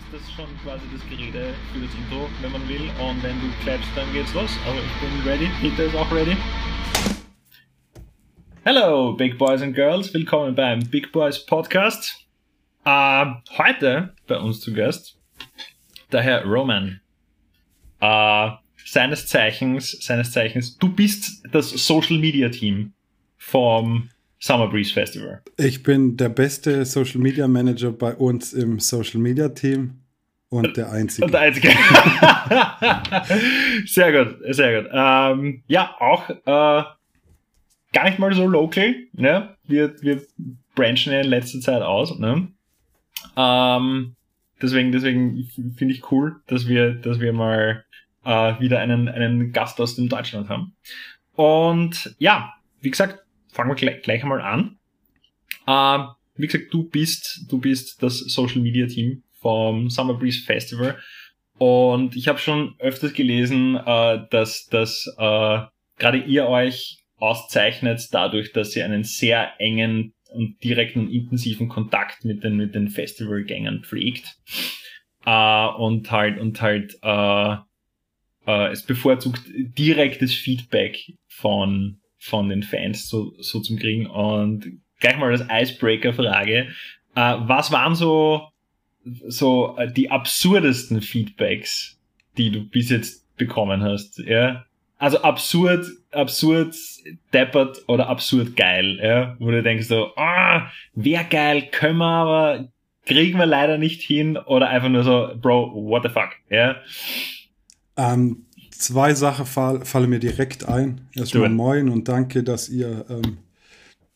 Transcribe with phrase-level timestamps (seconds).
[0.00, 2.90] ist das schon quasi das Gerede für das Intro, wenn man will.
[2.98, 4.50] Und wenn du klappst, dann geht's los.
[4.66, 5.50] Aber ich bin ready.
[5.60, 6.36] Peter ist auch ready.
[8.64, 10.12] Hello, Big Boys and Girls.
[10.14, 12.26] Willkommen beim Big Boys Podcast.
[12.84, 13.26] Äh,
[13.58, 15.18] heute bei uns zu Gast
[16.12, 17.00] der Herr Roman.
[18.00, 18.50] Äh,
[18.86, 22.94] seines Zeichens, seines Zeichens, du bist das Social Media Team
[23.36, 24.08] vom
[24.40, 25.42] Summer Breeze Festival.
[25.58, 30.00] Ich bin der beste Social Media Manager bei uns im Social Media Team
[30.48, 31.26] und der einzige.
[31.26, 31.68] Und der einzige.
[33.86, 34.90] sehr gut, sehr gut.
[34.92, 36.84] Ähm, ja, auch äh,
[37.92, 38.94] gar nicht mal so local.
[39.12, 39.56] Ne?
[39.64, 40.22] Wir, wir
[40.74, 42.18] branchen ja in letzter Zeit aus.
[42.18, 42.48] Ne?
[43.36, 44.16] Ähm,
[44.60, 47.84] deswegen deswegen finde ich cool, dass wir, dass wir mal
[48.24, 50.74] äh, wieder einen, einen Gast aus dem Deutschland haben.
[51.34, 53.20] Und ja, wie gesagt,
[53.52, 54.78] fangen wir gleich, gleich einmal an.
[55.66, 60.98] Äh, wie gesagt, du bist, du bist das Social Media Team vom Summer Breeze Festival.
[61.58, 65.60] Und ich habe schon öfters gelesen, äh, dass, dass äh,
[65.98, 72.44] gerade ihr euch auszeichnet dadurch, dass ihr einen sehr engen und direkten, intensiven Kontakt mit
[72.44, 74.38] den, mit den Festivalgängern pflegt.
[75.26, 77.56] Äh, und halt, und halt, äh,
[78.46, 84.06] äh, es bevorzugt direktes Feedback von, von den Fans so, so zum kriegen.
[84.06, 86.68] Und gleich mal als Icebreaker-Frage.
[87.16, 88.48] Äh, was waren so,
[89.04, 91.98] so äh, die absurdesten Feedbacks,
[92.36, 94.18] die du bis jetzt bekommen hast?
[94.18, 94.66] Ja?
[94.98, 96.76] Also absurd, absurd
[97.32, 99.36] deppert oder absurd geil, ja?
[99.38, 102.68] wo du denkst so, ah, wär geil, können wir aber,
[103.06, 106.76] kriegen wir leider nicht hin oder einfach nur so, Bro, what the fuck, ja?
[107.96, 108.44] Ähm,
[108.80, 111.08] zwei Sachen fall, fallen mir direkt ein.
[111.14, 113.38] Erstmal moin und danke, dass ihr, ähm,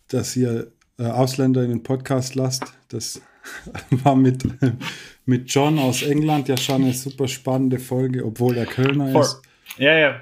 [0.08, 2.64] dass ihr äh, Ausländer in den Podcast lasst.
[2.88, 3.20] Das
[3.90, 4.44] war mit,
[5.26, 9.42] mit John aus England ja schon eine super spannende Folge, obwohl er Kölner For ist.
[9.78, 10.20] Ja, ja.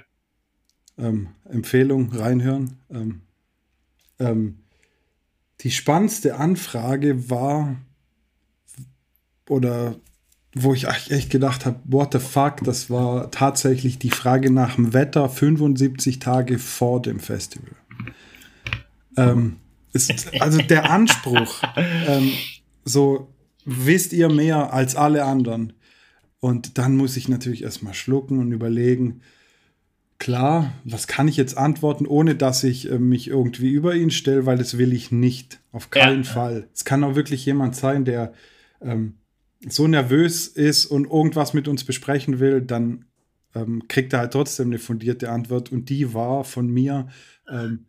[0.98, 2.78] Ähm, Empfehlung, reinhören.
[2.90, 3.22] Ähm,
[4.18, 4.58] ähm,
[5.60, 7.76] die spannendste Anfrage war,
[9.48, 9.96] oder
[10.54, 14.92] wo ich echt gedacht habe, what the fuck, das war tatsächlich die Frage nach dem
[14.92, 17.72] Wetter 75 Tage vor dem Festival.
[19.16, 19.56] Ähm,
[19.92, 21.62] ist, also der Anspruch,
[22.06, 22.32] ähm,
[22.84, 23.32] so
[23.64, 25.72] wisst ihr mehr als alle anderen.
[26.40, 29.20] Und dann muss ich natürlich erstmal schlucken und überlegen,
[30.18, 34.44] klar, was kann ich jetzt antworten, ohne dass ich äh, mich irgendwie über ihn stelle,
[34.44, 35.60] weil das will ich nicht.
[35.72, 36.30] Auf keinen ja.
[36.30, 36.68] Fall.
[36.74, 38.32] Es kann auch wirklich jemand sein, der
[38.80, 39.14] ähm,
[39.68, 43.04] so nervös ist und irgendwas mit uns besprechen will, dann
[43.54, 45.70] ähm, kriegt er halt trotzdem eine fundierte Antwort.
[45.72, 47.08] Und die war von mir,
[47.48, 47.86] ähm,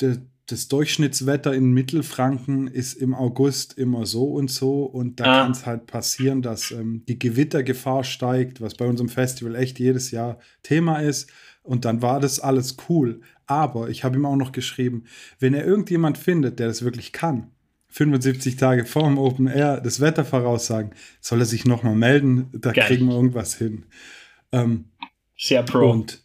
[0.00, 4.84] de, das Durchschnittswetter in Mittelfranken ist im August immer so und so.
[4.84, 5.42] Und da ah.
[5.42, 10.10] kann es halt passieren, dass ähm, die Gewittergefahr steigt, was bei unserem Festival echt jedes
[10.10, 11.30] Jahr Thema ist.
[11.62, 13.22] Und dann war das alles cool.
[13.46, 15.04] Aber ich habe ihm auch noch geschrieben,
[15.38, 17.50] wenn er irgendjemand findet, der das wirklich kann,
[17.94, 20.90] 75 Tage vor dem Open Air das Wetter voraussagen,
[21.20, 22.88] soll er sich nochmal melden, da Geil.
[22.88, 23.84] kriegen wir irgendwas hin.
[24.50, 24.86] Ähm,
[25.38, 25.92] Sehr pro.
[25.92, 26.20] Und,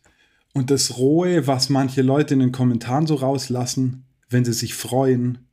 [0.56, 5.48] und das Rohe, was manche Leute in den Kommentaren so rauslassen, wenn sie sich freuen,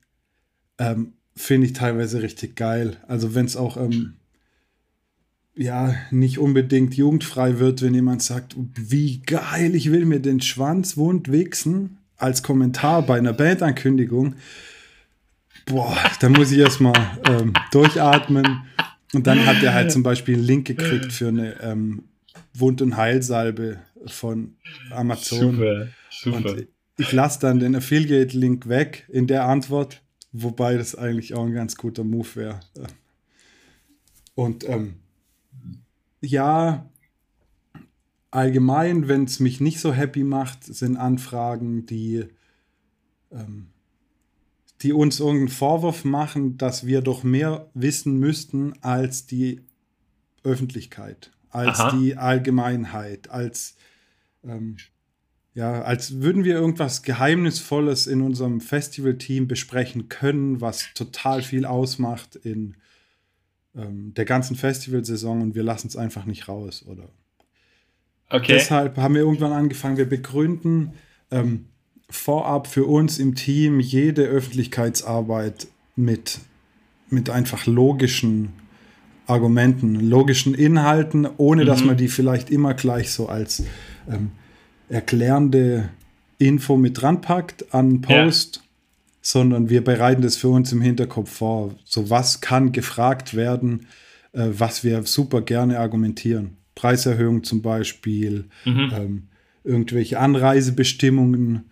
[0.79, 2.97] ähm, finde ich teilweise richtig geil.
[3.07, 4.15] Also wenn es auch ähm,
[5.55, 10.97] ja nicht unbedingt jugendfrei wird, wenn jemand sagt, wie geil, ich will mir den Schwanz
[10.97, 14.37] wund wichsen, als Kommentar bei einer Bandankündigung
[15.67, 16.95] boah, da muss ich erstmal
[17.25, 18.65] ähm, durchatmen.
[19.13, 22.05] Und dann hat er halt zum Beispiel einen Link gekriegt für eine ähm,
[22.55, 24.57] Wund- und Heilsalbe von
[24.91, 25.53] Amazon.
[25.53, 26.37] Super, super.
[26.37, 26.69] Und
[26.99, 31.77] ich lasse dann den Affiliate-Link weg in der Antwort, wobei das eigentlich auch ein ganz
[31.77, 32.61] guter Move wäre.
[34.35, 34.95] Und ähm,
[36.21, 36.89] ja,
[38.31, 42.25] allgemein, wenn es mich nicht so happy macht, sind Anfragen, die
[43.31, 43.69] ähm,
[44.83, 49.63] die uns irgendeinen Vorwurf machen, dass wir doch mehr wissen müssten als die
[50.43, 51.97] Öffentlichkeit, als Aha.
[51.97, 53.77] die Allgemeinheit, als
[54.45, 54.77] ähm,
[55.55, 62.37] ja, als würden wir irgendwas Geheimnisvolles in unserem Festivalteam besprechen können, was total viel ausmacht
[62.37, 62.77] in
[63.75, 67.09] ähm, der ganzen Festivalsaison und wir lassen es einfach nicht raus, oder?
[68.29, 68.53] Okay.
[68.53, 70.93] Deshalb haben wir irgendwann angefangen, wir begründen
[71.31, 71.67] ähm,
[72.09, 75.67] vorab für uns im Team jede Öffentlichkeitsarbeit
[75.97, 76.39] mit,
[77.11, 78.53] mit einfach logischen
[79.27, 81.67] Argumenten, logischen Inhalten, ohne mhm.
[81.67, 83.65] dass man die vielleicht immer gleich so als
[84.09, 84.31] ähm,
[84.89, 85.89] erklärende
[86.39, 88.63] Info mit dran packt an Post, ja.
[89.23, 91.75] sondern wir bereiten das für uns im Hinterkopf vor.
[91.85, 93.87] So was kann gefragt werden,
[94.33, 96.57] äh, was wir super gerne argumentieren.
[96.77, 98.93] Preiserhöhung zum Beispiel, Mhm.
[98.95, 99.23] ähm,
[99.65, 101.65] irgendwelche Anreisebestimmungen,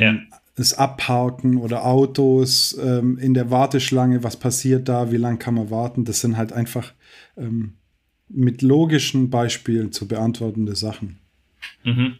[0.00, 5.54] ähm, das Abparken oder Autos ähm, in der Warteschlange, was passiert da, wie lange kann
[5.54, 6.92] man warten, das sind halt einfach
[7.36, 7.74] ähm,
[8.28, 11.18] mit logischen Beispielen zu beantwortende Sachen.
[11.84, 12.18] Mhm.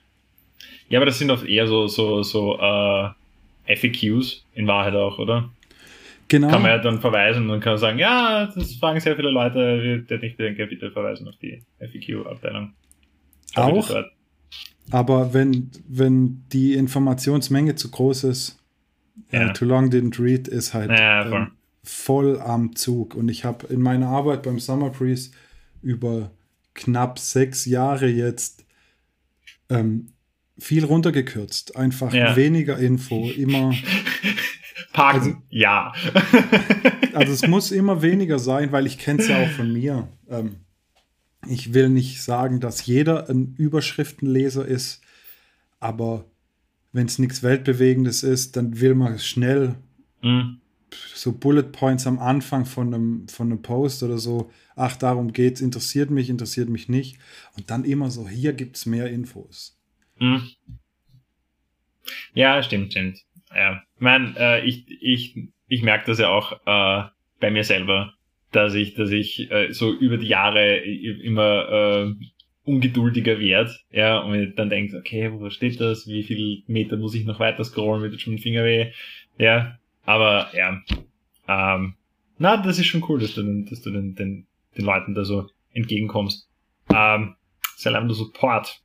[0.88, 5.50] Ja, aber das sind oft eher so, so, so äh, FAQs in Wahrheit auch, oder?
[6.28, 6.48] Genau.
[6.48, 10.18] Kann man ja dann verweisen und kann sagen, ja, das fragen sehr viele Leute, der
[10.18, 12.72] nicht denke, bitte verweisen auf die FAQ-Abteilung.
[13.54, 13.90] Auch?
[14.90, 18.58] Aber wenn, wenn die Informationsmenge zu groß ist,
[19.30, 19.48] Ja.
[19.48, 21.32] äh, Too Long Didn't Read ist halt Ja, voll.
[21.40, 21.50] ähm,
[21.84, 23.14] voll am Zug.
[23.14, 25.30] Und ich habe in meiner Arbeit beim Summer Breeze
[25.82, 26.30] über
[26.74, 28.64] knapp sechs Jahre jetzt
[29.70, 30.08] ähm,
[30.58, 31.76] viel runtergekürzt.
[31.76, 32.36] Einfach Ja.
[32.36, 33.72] weniger Info, immer.
[34.92, 35.92] Parken, Also- ja.
[37.14, 40.08] Also es muss immer weniger sein, weil ich kenne es ja auch von mir.
[40.28, 40.56] Ähm,
[41.48, 45.02] ich will nicht sagen, dass jeder ein Überschriftenleser ist,
[45.80, 46.24] aber
[46.92, 49.76] wenn es nichts Weltbewegendes ist, dann will man schnell
[50.24, 50.60] Mhm.
[51.14, 55.60] so Bullet Points am Anfang von einem, von einem Post oder so, ach, darum geht's,
[55.60, 57.18] interessiert mich, interessiert mich nicht.
[57.56, 59.80] Und dann immer so, hier gibt's mehr Infos.
[60.20, 60.48] Mhm.
[62.34, 63.18] Ja, stimmt, stimmt.
[63.54, 63.82] Ja.
[63.96, 67.08] Ich meine, äh, ich, ich, ich merke das ja auch äh,
[67.40, 68.14] bei mir selber,
[68.52, 72.14] dass ich, dass ich äh, so über die Jahre immer äh,
[72.64, 76.06] ungeduldiger werde, ja, und mir dann denke, okay, wo steht das?
[76.06, 78.10] Wie viel Meter muss ich noch weiter scrollen?
[78.10, 78.92] Tut schon Finger weh.
[79.38, 80.80] Ja, aber ja.
[81.48, 81.94] Ähm,
[82.38, 84.46] na, das ist schon cool, dass du, den, dass du den, den,
[84.76, 86.48] den Leuten da so entgegenkommst.
[86.94, 87.34] Ähm,
[87.76, 88.80] Salam Support.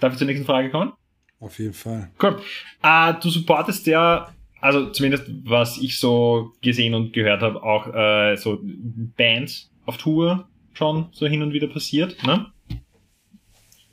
[0.00, 0.92] Darf ich zur nächsten Frage kommen?
[1.40, 2.10] Auf jeden Fall.
[2.20, 2.40] Cool.
[2.82, 8.36] Äh, du supportest ja, also zumindest was ich so gesehen und gehört habe, auch äh,
[8.36, 12.46] so Bands auf Tour schon so hin und wieder passiert, ne?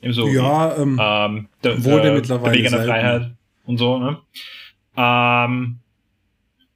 [0.02, 2.86] Eben so ja, ähm, ähm, der, Wurde der, mittlerweile der Weg einer.
[2.86, 3.32] Freiheit
[3.66, 4.20] und so, ne?
[4.96, 5.80] Ähm,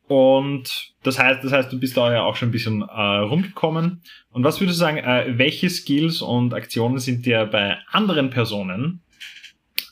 [0.07, 4.01] und das heißt, das heißt, du bist da ja auch schon ein bisschen äh, rumgekommen.
[4.31, 9.01] Und was würdest du sagen, äh, welche Skills und Aktionen sind dir bei anderen Personen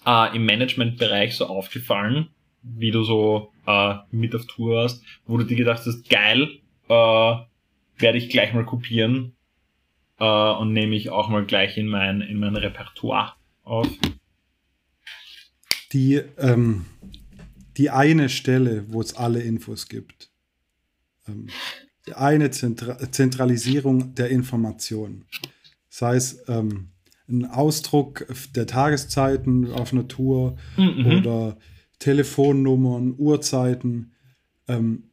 [0.08, 2.30] äh, im Managementbereich so aufgefallen,
[2.62, 6.60] wie du so äh, mit auf Tour warst, wo du dir gedacht hast, geil,
[6.90, 7.36] äh,
[8.00, 9.36] werde ich gleich mal kopieren
[10.20, 13.34] äh, und nehme ich auch mal gleich in mein, in mein Repertoire
[13.64, 13.88] auf.
[15.94, 16.86] die, ähm,
[17.78, 20.30] die eine Stelle, wo es alle Infos gibt.
[21.28, 21.48] Ähm,
[22.06, 25.26] die eine Zentra Zentralisierung der Informationen.
[25.90, 26.90] Sei es ähm,
[27.30, 28.26] ein Ausdruck
[28.56, 31.06] der Tageszeiten auf einer Tour Mhm.
[31.06, 31.58] oder
[32.00, 34.12] Telefonnummern, Uhrzeiten,
[34.68, 35.04] ähm,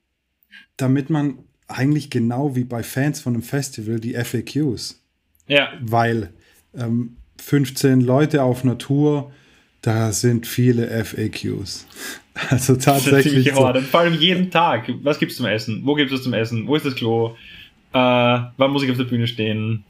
[0.76, 5.02] damit man eigentlich genau wie bei Fans von einem Festival die FAQs
[5.46, 6.30] Ja, weil
[6.76, 9.32] ähm, 15 Leute auf einer Tour,
[9.82, 11.86] da sind viele FAQs.
[12.50, 13.44] Also das ist tatsächlich.
[13.44, 13.78] ziemlich So, hart.
[13.84, 14.92] Vor allem jeden Tag.
[15.04, 15.82] Was gibt's zum Essen?
[15.84, 16.66] Wo gibt's was zum Essen?
[16.66, 17.36] Wo ist das Klo?
[17.92, 19.84] Äh, wann muss ich auf der Bühne stehen?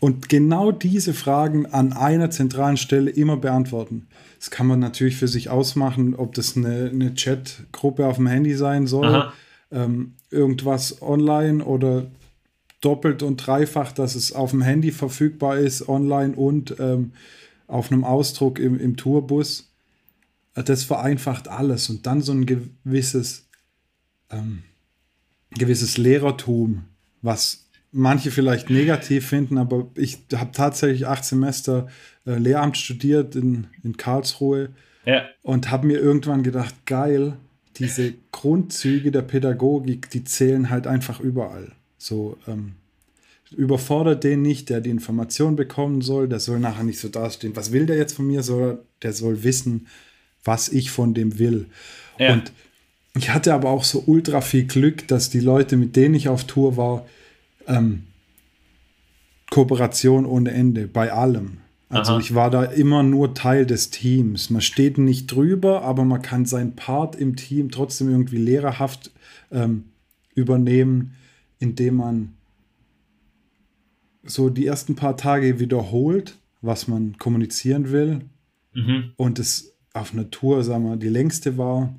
[0.00, 4.06] Und genau diese Fragen an einer zentralen Stelle immer beantworten.
[4.38, 8.54] Das kann man natürlich für sich ausmachen, ob das eine, eine Chatgruppe auf dem Handy
[8.54, 9.32] sein soll,
[9.72, 12.06] ähm, irgendwas online oder
[12.80, 17.12] doppelt und dreifach, dass es auf dem Handy verfügbar ist, online und ähm,
[17.66, 19.70] auf einem Ausdruck im, im Tourbus.
[20.54, 23.46] Das vereinfacht alles und dann so ein gewisses,
[24.30, 24.62] ähm,
[25.50, 26.84] gewisses Lehrertum,
[27.22, 31.88] was manche vielleicht negativ finden, aber ich habe tatsächlich acht Semester
[32.26, 34.70] äh, Lehramt studiert in, in Karlsruhe
[35.04, 37.34] Ja, und habe mir irgendwann gedacht, geil,
[37.76, 41.72] diese Grundzüge der Pädagogik, die zählen halt einfach überall.
[41.96, 42.74] So, ähm,
[43.56, 47.72] überfordert den nicht, der die Information bekommen soll, der soll nachher nicht so dastehen, was
[47.72, 49.86] will der jetzt von mir, sondern der soll wissen,
[50.44, 51.66] was ich von dem will.
[52.18, 52.32] Ja.
[52.32, 52.52] Und
[53.16, 56.44] ich hatte aber auch so ultra viel Glück, dass die Leute, mit denen ich auf
[56.44, 57.06] Tour war,
[57.68, 58.04] ähm,
[59.50, 61.58] Kooperation ohne Ende bei allem.
[61.88, 62.20] Also Aha.
[62.20, 64.50] ich war da immer nur Teil des Teams.
[64.50, 69.10] Man steht nicht drüber, aber man kann seinen Part im Team trotzdem irgendwie lehrerhaft
[69.50, 69.84] ähm,
[70.34, 71.14] übernehmen,
[71.58, 72.34] indem man
[74.22, 78.20] so die ersten paar Tage wiederholt, was man kommunizieren will,
[78.74, 79.12] mhm.
[79.16, 81.94] und es auf einer Tour, sagen wir, die längste war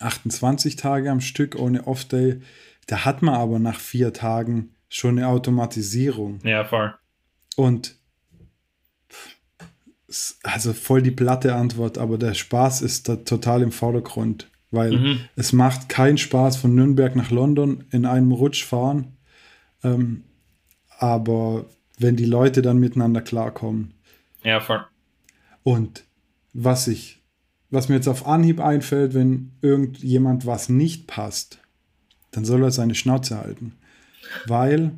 [0.00, 2.40] 28 Tage am Stück ohne Off-Day.
[2.86, 6.38] Da hat man aber nach vier Tagen schon eine Automatisierung.
[6.44, 6.94] ja, voll.
[7.56, 7.96] Und
[10.44, 15.20] also voll die platte Antwort, aber der Spaß ist da total im Vordergrund, weil Mhm.
[15.34, 19.16] es macht keinen Spaß von Nürnberg nach London in einem Rutsch fahren.
[19.82, 20.22] Ähm,
[20.98, 21.66] aber
[21.98, 23.94] wenn die Leute dann miteinander klarkommen.
[24.44, 24.84] Ja, voll.
[25.64, 26.04] Und
[26.52, 27.20] was ich,
[27.70, 31.58] was mir jetzt auf Anhieb einfällt, wenn irgendjemand was nicht passt,
[32.36, 33.72] dann soll er seine Schnauze halten.
[34.46, 34.92] Weil,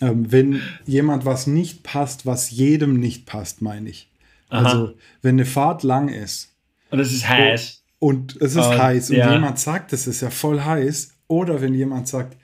[0.00, 4.10] ähm, wenn jemand was nicht passt, was jedem nicht passt, meine ich.
[4.50, 4.64] Aha.
[4.64, 6.52] Also, wenn eine Fahrt lang ist
[6.90, 7.82] Und es ist heiß.
[8.00, 9.32] und es ist Und, heiß und ja.
[9.32, 12.36] jemand sagt, es ist ja voll heiß, oder wenn jemand sagt,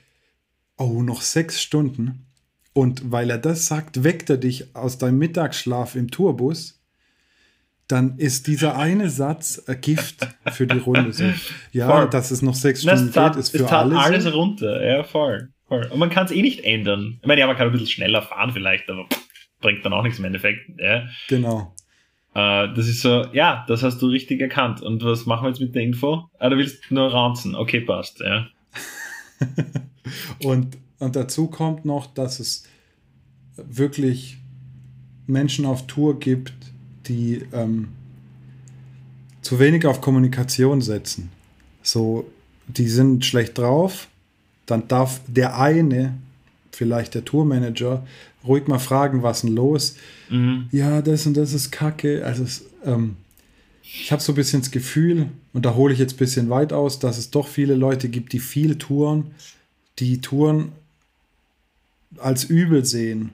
[0.77, 2.25] oh, noch sechs Stunden,
[2.73, 6.80] und weil er das sagt, weckt er dich aus deinem Mittagsschlaf im Tourbus,
[7.91, 11.11] dann ist dieser eine Satz Gift für die Runde.
[11.13, 11.25] So,
[11.71, 12.09] ja, Voll.
[12.09, 13.97] dass es noch sechs Das Stunden tat, geht, ist es für alle.
[13.97, 14.29] alles so.
[14.31, 14.85] runter.
[14.85, 15.49] Ja, voll.
[15.67, 15.85] voll.
[15.87, 17.19] Und man kann es eh nicht ändern.
[17.21, 19.07] Ich meine, ja, man kann ein bisschen schneller fahren vielleicht, aber
[19.61, 20.61] bringt dann auch nichts im Endeffekt.
[20.79, 21.07] Ja.
[21.27, 21.75] Genau.
[22.33, 24.81] Äh, das ist so, ja, das hast du richtig erkannt.
[24.81, 26.29] Und was machen wir jetzt mit der Info?
[26.39, 27.55] Ah, du willst nur ranzen.
[27.55, 28.21] Okay, passt.
[28.21, 28.47] Ja.
[30.43, 32.67] Und, und dazu kommt noch, dass es
[33.55, 34.37] wirklich
[35.27, 36.53] Menschen auf Tour gibt,
[37.07, 37.89] die ähm,
[39.41, 41.29] zu wenig auf Kommunikation setzen.
[41.83, 42.29] So,
[42.67, 44.07] die sind schlecht drauf,
[44.65, 46.13] dann darf der eine,
[46.71, 48.05] vielleicht der Tourmanager,
[48.45, 49.95] ruhig mal fragen, was denn los?
[50.29, 50.67] Mhm.
[50.71, 52.25] Ja, das und das ist Kacke.
[52.25, 53.17] Also es, ähm,
[53.83, 56.71] ich habe so ein bisschen das Gefühl, und da hole ich jetzt ein bisschen weit
[56.71, 59.31] aus, dass es doch viele Leute gibt, die viel touren,
[59.99, 60.71] die Touren
[62.17, 63.31] als übel sehen.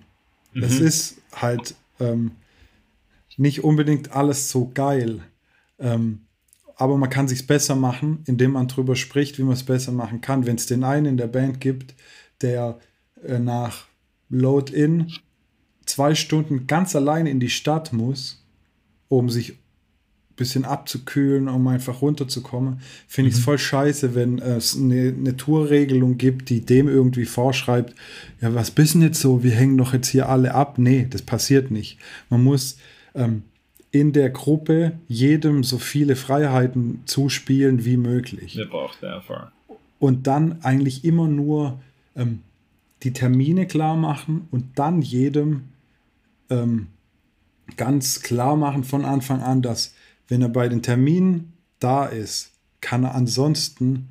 [0.55, 0.85] Es Mhm.
[0.87, 2.31] ist halt ähm,
[3.37, 5.21] nicht unbedingt alles so geil.
[5.79, 6.21] Ähm,
[6.75, 10.21] aber man kann sich besser machen, indem man drüber spricht, wie man es besser machen
[10.21, 10.45] kann.
[10.45, 11.95] Wenn es den einen in der Band gibt,
[12.41, 12.79] der
[13.25, 13.85] äh, nach
[14.29, 15.11] Load-In
[15.85, 18.45] zwei Stunden ganz allein in die Stadt muss,
[19.07, 24.75] um sich ein bisschen abzukühlen, um einfach runterzukommen, finde ich es voll scheiße, wenn es
[24.75, 27.95] eine, eine Tourregelung gibt, die dem irgendwie vorschreibt,
[28.41, 30.77] ja, was bist denn jetzt so, wir hängen doch jetzt hier alle ab.
[30.77, 31.97] Nee, das passiert nicht.
[32.29, 32.77] Man muss
[33.17, 33.43] ähm,
[33.91, 38.55] in der Gruppe jedem so viele Freiheiten zuspielen wie möglich
[39.99, 41.79] und dann eigentlich immer nur
[42.15, 42.41] ähm,
[43.03, 45.69] die Termine klar machen und dann jedem
[46.49, 46.87] ähm,
[47.75, 49.93] ganz klar machen von Anfang an, dass
[50.27, 54.09] wenn er bei den Terminen da ist, kann er ansonsten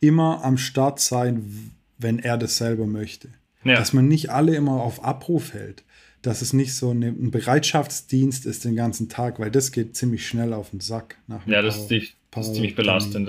[0.00, 3.28] immer am Start sein, wenn er das selber möchte.
[3.64, 3.76] Ja.
[3.76, 5.84] Dass man nicht alle immer auf Abruf hält.
[6.24, 10.54] Dass es nicht so ein Bereitschaftsdienst ist den ganzen Tag, weil das geht ziemlich schnell
[10.54, 11.18] auf den Sack.
[11.26, 13.28] Nach Ja, das paar- ist, die, das ist ziemlich belastend.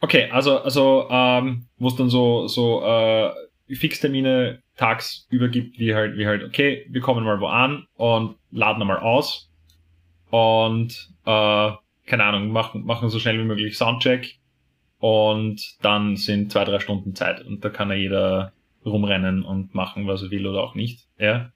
[0.00, 6.18] Okay, also, also ähm, wo es dann so, so äh, Fixtermine tagsüber gibt, wie halt,
[6.18, 9.48] wie halt, okay, wir kommen mal wo an und laden mal aus
[10.28, 11.70] und äh,
[12.06, 14.36] keine Ahnung, machen, machen so schnell wie möglich Soundcheck
[14.98, 18.52] und dann sind zwei, drei Stunden Zeit und da kann ja jeder
[18.84, 21.06] rumrennen und machen, was er will oder auch nicht.
[21.18, 21.50] Ja.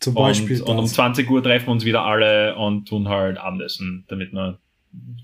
[0.00, 0.94] Zum Beispiel und, und um das.
[0.94, 4.58] 20 Uhr treffen wir uns wieder alle und tun halt Abendessen, damit wir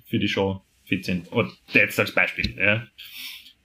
[0.06, 1.30] für die Show fit sind.
[1.32, 2.82] Und jetzt als Beispiel, ja.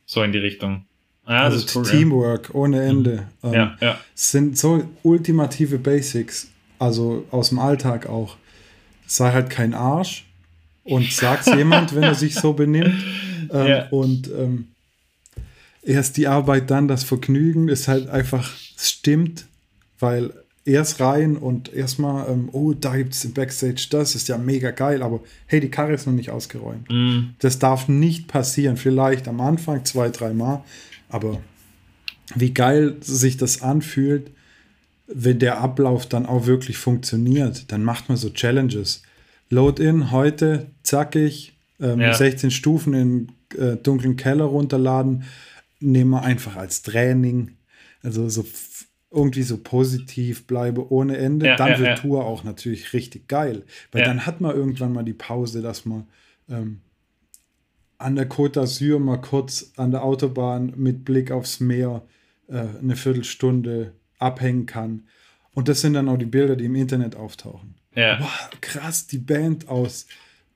[0.06, 0.86] So in die Richtung.
[1.28, 3.28] Ja, also das ist cool, Teamwork ohne Ende.
[3.44, 4.00] Ähm, Ja, ja.
[4.14, 8.38] sind so ultimative Basics, also aus dem Alltag auch.
[9.08, 10.26] Sei halt kein Arsch
[10.84, 12.96] und sag's jemand, wenn er sich so benimmt.
[13.52, 13.88] Ähm, Ja.
[13.90, 14.70] Und ähm,
[15.86, 19.46] erst die Arbeit, dann das Vergnügen ist halt einfach, es stimmt,
[20.00, 20.34] weil
[20.66, 25.04] erst rein und erstmal, ähm, oh, da gibt's im Backstage das, ist ja mega geil,
[25.04, 26.90] aber hey, die Karre ist noch nicht ausgeräumt.
[26.90, 28.76] Mm, Das darf nicht passieren.
[28.78, 30.64] Vielleicht am Anfang zwei, dreimal.
[31.08, 31.40] Aber
[32.36, 34.32] wie geil sich das anfühlt,
[35.08, 39.04] wenn der Ablauf dann auch wirklich funktioniert, dann macht man so Challenges.
[39.52, 42.14] Load-in heute, zackig, ähm, Ja.
[42.16, 45.26] 16 Stufen in äh, dunklen Keller runterladen,
[45.86, 47.58] nehmen wir einfach als Training.
[48.02, 48.46] Also so
[49.12, 51.46] irgendwie so positiv bleibe ohne Ende.
[51.46, 51.96] Ja, dann ja, wird ja.
[51.96, 53.64] Tour auch natürlich richtig geil.
[53.92, 56.08] Weil dann hat man irgendwann mal die Pause, dass man
[56.50, 56.82] ähm,
[57.98, 62.04] an der Côte d'Azur mal kurz an der Autobahn mit Blick aufs Meer
[62.48, 65.08] äh, eine Viertelstunde abhängen kann.
[65.54, 67.76] Und das sind dann auch die Bilder, die im Internet auftauchen.
[67.96, 68.20] ja.
[68.20, 70.08] Wow, krass, die Band aus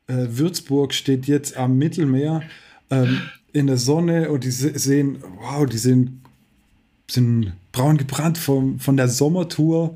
[0.07, 2.43] äh, Würzburg steht jetzt am Mittelmeer
[2.89, 3.21] ähm,
[3.53, 6.21] in der Sonne und die se- sehen, wow, die sind,
[7.09, 9.95] sind braun gebrannt vom, von der Sommertour.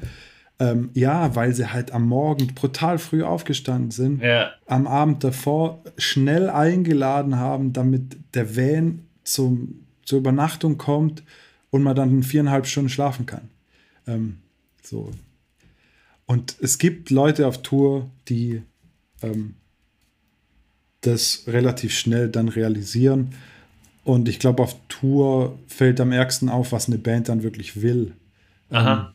[0.60, 4.52] Ähm, ja, weil sie halt am Morgen brutal früh aufgestanden sind ja.
[4.68, 11.24] am Abend davor schnell eingeladen haben, damit der Van zum, zur Übernachtung kommt
[11.72, 13.50] und man dann viereinhalb Stunden schlafen kann.
[14.06, 14.38] Ähm,
[14.84, 15.10] so.
[16.28, 18.62] Und es gibt Leute auf Tour, die
[19.24, 19.56] ähm,
[21.04, 23.36] das relativ schnell dann realisieren
[24.04, 28.14] Und ich glaube, auf Tour fällt am ärgsten auf, was eine Band dann wirklich will.
[28.70, 28.94] Aha.
[28.94, 29.08] Ähm,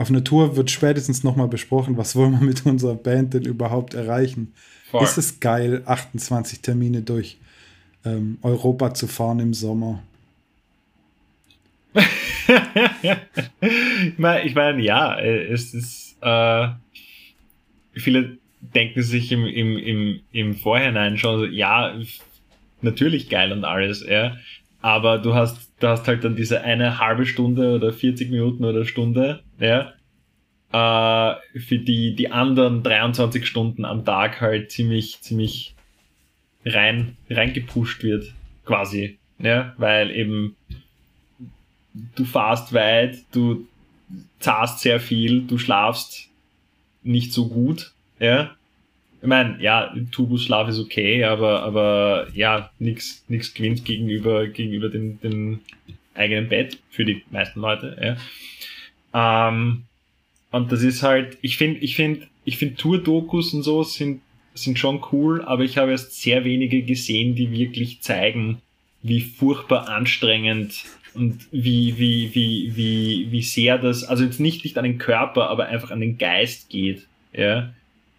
[0.00, 3.94] auf einer Tour wird spätestens nochmal besprochen, was wollen wir mit unserer Band denn überhaupt
[3.94, 4.52] erreichen.
[4.90, 5.02] Voll.
[5.02, 7.38] Ist es geil, 28 Termine durch
[8.04, 10.02] ähm, Europa zu fahren im Sommer?
[11.94, 12.04] ich
[14.18, 16.68] meine, ich mein, ja, es ist, äh,
[17.94, 21.94] viele denken sich im, im, im, im Vorhinein schon ja,
[22.82, 24.36] natürlich geil und alles, ja,
[24.80, 28.84] aber du hast, du hast halt dann diese eine halbe Stunde oder 40 Minuten oder
[28.84, 29.92] Stunde, ja,
[30.72, 35.74] äh, für die die anderen 23 Stunden am Tag halt ziemlich, ziemlich
[36.64, 38.34] rein, reingepusht wird,
[38.64, 40.56] quasi, ja, weil eben
[42.14, 43.66] du fahrst weit, du
[44.38, 46.28] zahlst sehr viel, du schlafst
[47.02, 48.54] nicht so gut, ja.
[49.22, 55.20] Ich meine, ja, Tubusschlaf ist okay, aber, aber ja, nichts nix gewinnt gegenüber, gegenüber dem,
[55.20, 55.60] dem
[56.14, 59.48] eigenen Bett für die meisten Leute, ja.
[59.48, 59.84] Ähm,
[60.50, 64.20] und das ist halt, ich finde, ich finde, ich finde Tour-Dokus und so sind,
[64.54, 68.62] sind schon cool, aber ich habe erst sehr wenige gesehen, die wirklich zeigen,
[69.02, 74.78] wie furchtbar anstrengend und wie, wie, wie, wie, wie sehr das, also jetzt nicht, nicht
[74.78, 77.72] an den Körper, aber einfach an den Geist geht, ja,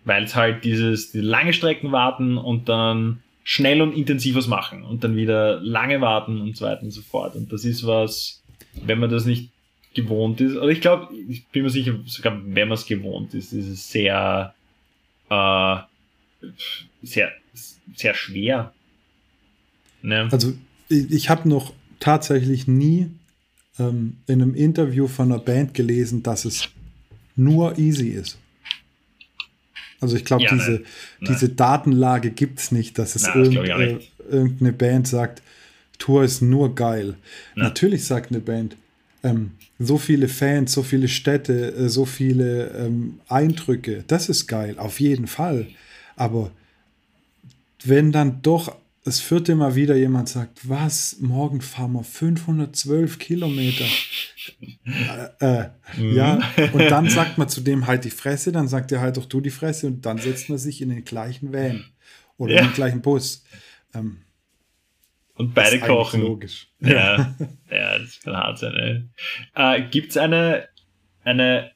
[0.07, 4.83] weil es halt dieses, die lange Strecken warten und dann schnell und intensiv was machen
[4.83, 7.35] und dann wieder lange warten und so weiter und so fort.
[7.35, 8.41] Und das ist was,
[8.73, 9.49] wenn man das nicht
[9.93, 13.51] gewohnt ist, oder ich glaube, ich bin mir sicher, sogar wenn man es gewohnt ist,
[13.51, 14.53] ist es sehr,
[15.29, 15.75] äh,
[17.03, 17.31] sehr,
[17.93, 18.73] sehr schwer.
[20.01, 20.29] Ne?
[20.31, 20.53] Also
[20.87, 23.09] ich, habe noch tatsächlich nie
[23.77, 26.69] ähm, in einem Interview von einer Band gelesen, dass es
[27.35, 28.37] nur easy ist.
[29.99, 30.83] Also ich glaube, ja, diese, ne.
[31.21, 33.97] diese Datenlage gibt es nicht, dass es Na, irgend, äh,
[34.29, 35.41] irgendeine Band sagt,
[35.97, 37.15] Tour ist nur geil.
[37.55, 37.65] Na.
[37.65, 38.77] Natürlich sagt eine Band,
[39.23, 44.75] ähm, so viele Fans, so viele Städte, äh, so viele ähm, Eindrücke, das ist geil,
[44.77, 45.67] auf jeden Fall.
[46.15, 46.51] Aber
[47.83, 48.75] wenn dann doch
[49.07, 53.85] das vierte Mal wieder jemand sagt, was, morgen fahren wir 512 Kilometer.
[55.39, 56.13] äh, äh, mhm.
[56.13, 56.41] Ja,
[56.73, 59.39] und dann sagt man zu dem halt die Fresse, dann sagt er halt doch du
[59.39, 61.85] die Fresse und dann setzt man sich in den gleichen Van
[62.35, 62.59] oder ja.
[62.59, 63.45] in den gleichen Bus.
[63.95, 64.23] Ähm,
[65.35, 66.21] und beide kochen.
[66.23, 66.67] Logisch.
[66.81, 67.33] Ja,
[67.71, 69.13] ja, das kann hart sein.
[69.55, 70.67] Äh, Gibt es eine,
[71.23, 71.71] eine,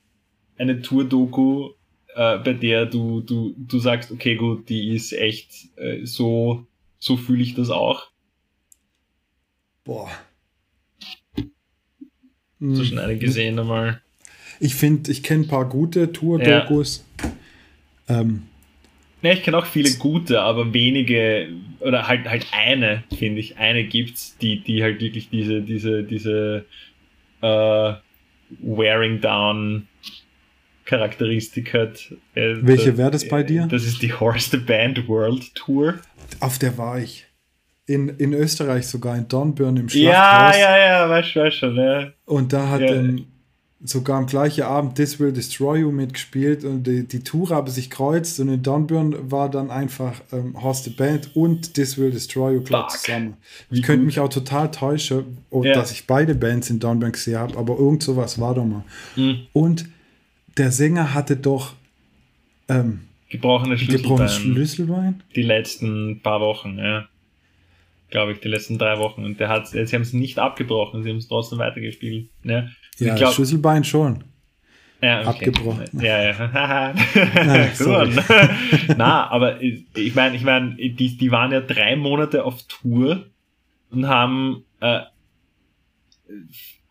[0.57, 1.69] eine Tour-Doku,
[2.13, 6.67] äh, bei der du, du, du sagst, okay, gut, die ist echt äh, so
[7.01, 8.11] so fühle ich das auch.
[9.83, 10.09] Boah.
[12.59, 14.01] So schon eine gesehen einmal.
[14.59, 17.03] Ich finde, ich kenne ein paar gute Tour-Dokus.
[18.07, 18.21] Ja.
[18.21, 18.43] Ähm,
[19.23, 23.83] ne, ich kenne auch viele gute, aber wenige, oder halt halt eine, finde ich, eine
[23.83, 26.65] gibt's, die, die halt wirklich diese, diese, diese
[27.41, 27.93] äh,
[28.59, 29.87] Wearing Down
[30.85, 32.11] Charakteristik hat.
[32.35, 33.67] Äh, Welche wäre das bei dir?
[33.67, 35.95] Das ist die Horse the Band World Tour.
[36.39, 37.25] Auf der war ich.
[37.87, 40.55] In, in Österreich sogar, in Dornbirn im Schlachthaus.
[40.55, 42.11] Ja, ja, ja, weißt du schon, ja.
[42.25, 42.93] Und da hat ja.
[42.93, 43.25] ähm,
[43.83, 47.89] sogar am gleichen Abend This Will Destroy You mitgespielt und die, die Tour haben sich
[47.89, 52.55] kreuzt und in Dornbirn war dann einfach ähm, Horst the Band und This Will Destroy
[52.55, 53.37] You Club zusammen.
[53.71, 55.73] Ich könnte mich auch total täuschen, ja.
[55.73, 58.83] dass ich beide Bands in Dornbirn gesehen habe, aber irgend sowas war doch mal.
[59.15, 59.47] Mhm.
[59.53, 59.85] Und
[60.57, 61.73] der Sänger hatte doch
[62.67, 64.29] ähm, gebrochene Schlüsselbein.
[64.29, 65.23] Schlüsselbein?
[65.35, 67.07] Die letzten paar Wochen, ja.
[68.09, 69.23] Glaube ich, die letzten drei Wochen.
[69.23, 72.29] Und der hat, sie haben es nicht abgebrochen, sie haben es trotzdem weitergespielt.
[72.43, 74.23] Ja, ja glaub, Schlüsselbein schon.
[75.01, 75.47] Ja, okay.
[75.47, 75.85] Abgebrochen.
[75.93, 76.93] Ja, ja.
[78.97, 83.25] Na, aber ich meine, ich meine, die, die waren ja drei Monate auf Tour
[83.89, 85.01] und haben äh,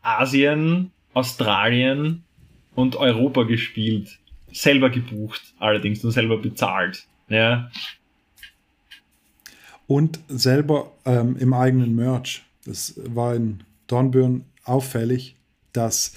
[0.02, 2.24] Asien, Australien
[2.74, 4.20] und Europa gespielt
[4.52, 7.06] selber gebucht, allerdings nur selber bezahlt.
[7.28, 7.70] Ja.
[9.86, 12.44] Und selber ähm, im eigenen Merch.
[12.64, 15.36] Das war in Dornbirn auffällig,
[15.72, 16.16] dass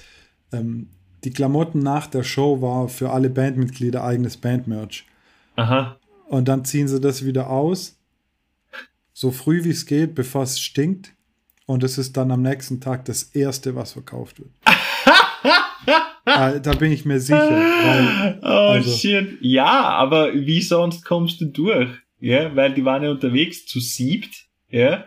[0.52, 0.88] ähm,
[1.24, 5.04] die Klamotten nach der Show war für alle Bandmitglieder eigenes Bandmerch.
[5.56, 5.96] Aha.
[6.28, 7.96] Und dann ziehen sie das wieder aus,
[9.12, 11.12] so früh wie es geht, bevor es stinkt.
[11.66, 14.50] Und es ist dann am nächsten Tag das erste, was verkauft wird.
[16.24, 17.50] Ah, da bin ich mir sicher.
[17.50, 18.90] Weil, oh also.
[18.90, 19.38] shit.
[19.40, 21.90] Ja, aber wie sonst kommst du durch?
[22.20, 24.46] Ja, weil die waren ja unterwegs zu siebt.
[24.70, 25.04] Ja.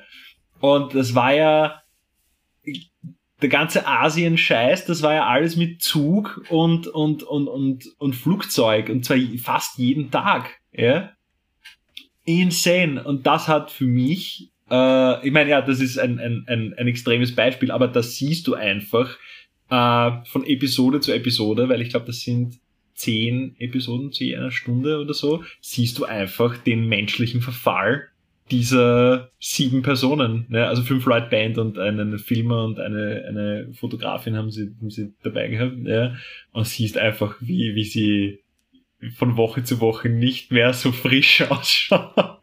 [0.60, 1.82] Und das war ja
[3.41, 8.89] der ganze Asien-Scheiß, das war ja alles mit Zug und, und, und, und, und Flugzeug.
[8.89, 10.58] Und zwar fast jeden Tag.
[10.71, 11.12] Ja.
[12.25, 13.03] Insane.
[13.03, 16.88] Und das hat für mich äh, ich meine, ja, das ist ein, ein, ein, ein
[16.88, 19.17] extremes Beispiel, aber das siehst du einfach
[19.69, 22.60] äh, von Episode zu Episode, weil ich glaube, das sind
[22.93, 28.08] zehn Episoden zu einer Stunde oder so, siehst du einfach den menschlichen Verfall
[28.49, 30.45] dieser sieben Personen.
[30.49, 30.67] Ne?
[30.67, 35.13] Also fünf Leute Band und einen Filmer und eine, eine Fotografin haben sie, haben sie
[35.21, 35.75] dabei gehabt.
[35.86, 36.15] Ja?
[36.51, 38.39] Und siehst einfach, wie, wie sie
[39.15, 42.38] von Woche zu Woche nicht mehr so frisch ausschauen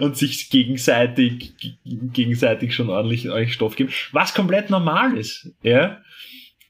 [0.00, 1.52] und sich gegenseitig,
[1.84, 3.90] gegenseitig schon ordentlich, ordentlich Stoff geben.
[4.12, 5.52] Was komplett normal ist.
[5.62, 6.00] Ja.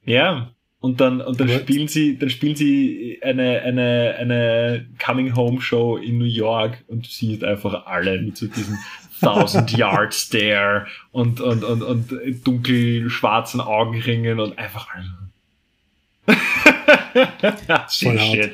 [0.05, 0.51] Ja.
[0.81, 1.61] Und dann, und dann What?
[1.61, 7.05] spielen sie, dann spielen sie eine, eine, eine Coming Home Show in New York und
[7.05, 8.79] du siehst einfach alle mit so diesem
[9.21, 14.89] Thousand Yard Stare und, und, und, und dunkel schwarzen Augenringen und einfach
[17.89, 18.53] Voll Shit.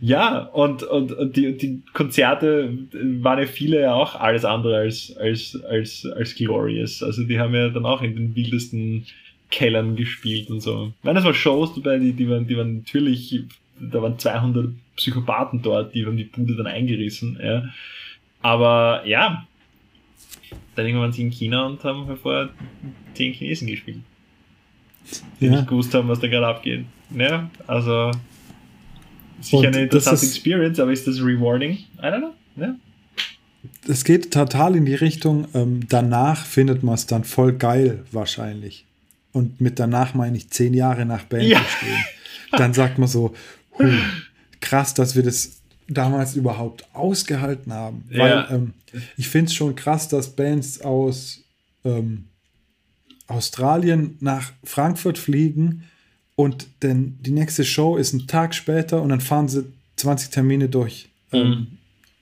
[0.00, 5.14] Ja, und, und, und die, die Konzerte waren ja viele ja auch alles andere als,
[5.16, 7.02] als, als, als glorious.
[7.02, 9.06] Also die haben ja dann auch in den wildesten
[9.52, 10.92] Kellern gespielt und so.
[10.98, 13.44] Ich meine, es waren Shows dabei, die, die, waren, die waren natürlich,
[13.78, 17.38] da waren 200 Psychopathen dort, die haben die Bude dann eingerissen.
[17.40, 17.64] Ja.
[18.40, 19.46] Aber ja,
[20.74, 22.48] dann irgendwann waren sie in China und haben vor
[23.14, 23.98] 10 Chinesen gespielt.
[25.40, 25.52] Die ja.
[25.52, 26.86] nicht gewusst haben, was da gerade abgeht.
[27.16, 28.10] Ja, also
[29.40, 31.72] sicher und eine interessante Experience, aber ist das rewarding?
[31.72, 32.34] I don't know.
[32.56, 32.74] Ja.
[33.86, 38.86] Es geht total in die Richtung, ähm, danach findet man es dann voll geil wahrscheinlich
[39.32, 41.62] und mit danach meine ich zehn Jahre nach Band ja.
[41.64, 42.04] stehen,
[42.52, 43.34] dann sagt man so,
[43.78, 43.88] huh,
[44.60, 48.04] krass, dass wir das damals überhaupt ausgehalten haben.
[48.10, 48.18] Ja.
[48.18, 48.74] Weil ähm,
[49.16, 51.40] ich finde es schon krass, dass Bands aus
[51.84, 52.28] ähm,
[53.26, 55.84] Australien nach Frankfurt fliegen
[56.34, 59.64] und denn die nächste Show ist ein Tag später und dann fahren sie
[59.96, 61.48] 20 Termine durch, ähm,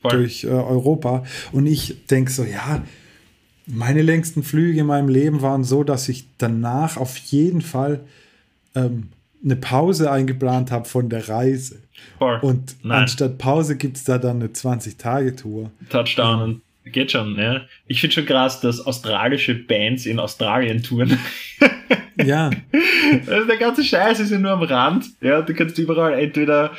[0.03, 0.09] mhm.
[0.09, 1.25] durch äh, Europa.
[1.53, 2.85] Und ich denke so, ja,
[3.66, 8.01] meine längsten Flüge in meinem Leben waren so, dass ich danach auf jeden Fall
[8.75, 9.09] ähm,
[9.44, 11.83] eine Pause eingeplant habe von der Reise.
[12.18, 12.38] Voll.
[12.42, 13.03] Und Nein.
[13.03, 15.70] anstatt Pause gibt es da dann eine 20-Tage-Tour.
[15.88, 17.62] Touchdown und geht schon, ja.
[17.87, 21.18] Ich finde schon krass, dass australische Bands in Australien touren.
[22.25, 22.51] ja.
[23.27, 25.07] Also der ganze Scheiß ist ja nur am Rand.
[25.20, 26.73] Ja, du kannst überall entweder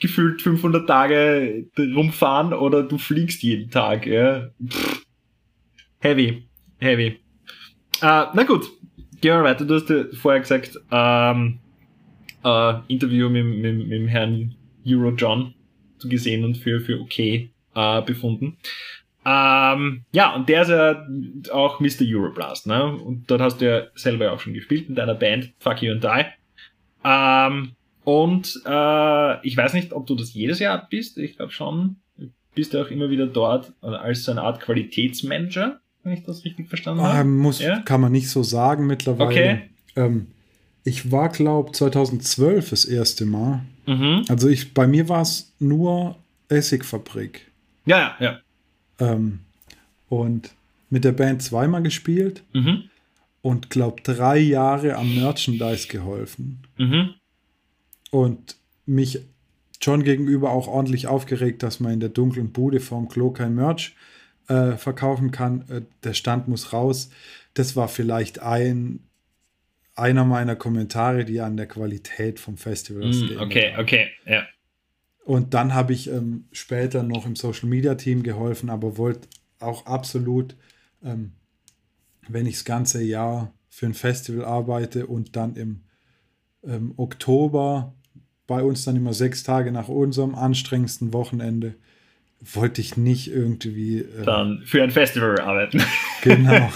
[0.00, 4.48] gefühlt 500 Tage rumfahren oder du fliegst jeden Tag, ja.
[4.66, 5.02] Pff
[6.02, 6.48] Heavy,
[6.80, 7.20] heavy.
[8.02, 8.66] Uh, na gut,
[9.20, 9.64] gehen wir weiter.
[9.64, 11.60] Du hast ja vorher gesagt, ähm,
[12.44, 15.54] äh, Interview mit, mit, mit dem Herrn Euro John
[16.02, 18.56] gesehen und für, für okay äh, befunden.
[19.24, 21.06] Ähm, ja, und der ist ja
[21.52, 22.02] auch Mr.
[22.04, 22.84] Euroblast, ne?
[22.84, 26.02] Und dort hast du ja selber auch schon gespielt mit deiner Band Fuck You and
[26.02, 26.24] Die.
[27.04, 31.16] Ähm, und äh, ich weiß nicht, ob du das jedes Jahr bist.
[31.16, 31.98] Ich glaube schon.
[32.56, 36.68] Bist du auch immer wieder dort als so eine Art Qualitätsmanager wenn ich das richtig
[36.68, 37.20] verstanden habe.
[37.20, 37.80] Ähm, muss, ja?
[37.80, 39.30] Kann man nicht so sagen mittlerweile.
[39.30, 39.62] Okay.
[39.96, 40.28] Ähm,
[40.84, 43.62] ich war, glaube 2012 das erste Mal.
[43.86, 44.24] Mhm.
[44.28, 46.16] Also ich, bei mir war es nur
[46.48, 47.50] Essigfabrik.
[47.86, 48.40] Ja, ja, ja.
[48.98, 49.40] Ähm,
[50.08, 50.54] und
[50.90, 52.84] mit der Band zweimal gespielt mhm.
[53.40, 56.62] und glaube drei Jahre am Merchandise geholfen.
[56.76, 57.14] Mhm.
[58.10, 59.20] Und mich
[59.80, 63.94] John gegenüber auch ordentlich aufgeregt, dass man in der dunklen Bude vorm Klo kein Merch
[64.52, 65.64] äh, verkaufen kann.
[65.68, 67.10] Äh, der Stand muss raus.
[67.54, 69.00] Das war vielleicht ein
[69.94, 74.46] einer meiner Kommentare, die an der Qualität vom Festival mm, Okay, okay, ja.
[75.24, 79.28] Und dann habe ich ähm, später noch im Social Media Team geholfen, aber wollte
[79.60, 80.56] auch absolut,
[81.04, 81.32] ähm,
[82.28, 85.82] wenn ich das ganze Jahr für ein Festival arbeite und dann im
[86.64, 87.94] ähm, Oktober
[88.46, 91.74] bei uns dann immer sechs Tage nach unserem anstrengendsten Wochenende
[92.44, 93.98] wollte ich nicht irgendwie.
[93.98, 95.82] Äh, Dann für ein Festival arbeiten.
[96.22, 96.70] Genau.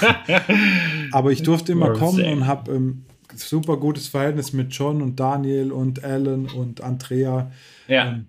[1.13, 5.71] Aber ich durfte immer kommen und habe ähm, super gutes Verhältnis mit John und Daniel
[5.71, 7.53] und Alan und Andrea.
[7.87, 8.09] Ja.
[8.09, 8.27] Ähm,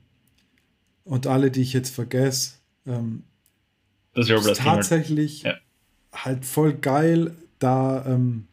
[1.06, 2.52] und alle, die ich jetzt vergesse.
[2.86, 3.24] Ähm,
[4.14, 5.56] das ist tatsächlich ja.
[6.14, 8.46] halt voll geil, da ähm,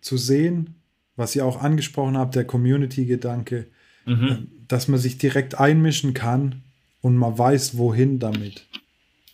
[0.00, 0.76] zu sehen,
[1.16, 3.66] was ihr auch angesprochen habt, der Community-Gedanke,
[4.06, 4.28] mhm.
[4.28, 4.36] äh,
[4.68, 6.62] dass man sich direkt einmischen kann
[7.00, 8.66] und man weiß, wohin damit.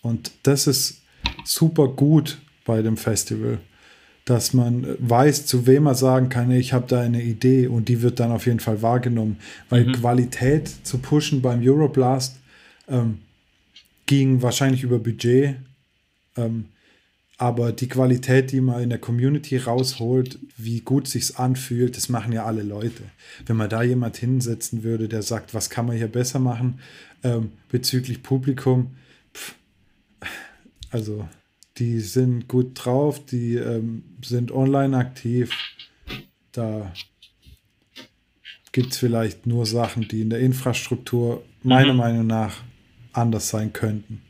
[0.01, 1.01] Und das ist
[1.43, 3.59] super gut bei dem Festival,
[4.25, 8.01] dass man weiß, zu wem man sagen kann, ich habe da eine Idee und die
[8.01, 9.37] wird dann auf jeden Fall wahrgenommen.
[9.69, 9.93] Weil mhm.
[9.93, 12.37] Qualität zu pushen beim Euroblast
[12.87, 13.19] ähm,
[14.05, 15.55] ging wahrscheinlich über Budget.
[16.37, 16.65] Ähm,
[17.37, 22.31] aber die Qualität, die man in der Community rausholt, wie gut sich's anfühlt, das machen
[22.31, 23.03] ja alle Leute.
[23.45, 26.79] Wenn man da jemand hinsetzen würde, der sagt, was kann man hier besser machen
[27.25, 28.95] ähm, bezüglich Publikum,
[29.33, 29.55] pff,
[30.91, 31.27] also
[31.77, 35.51] die sind gut drauf, die ähm, sind online aktiv.
[36.53, 36.93] Da
[38.71, 41.99] gibt es vielleicht nur Sachen, die in der Infrastruktur meiner mhm.
[41.99, 42.55] Meinung nach
[43.11, 44.21] anders sein könnten.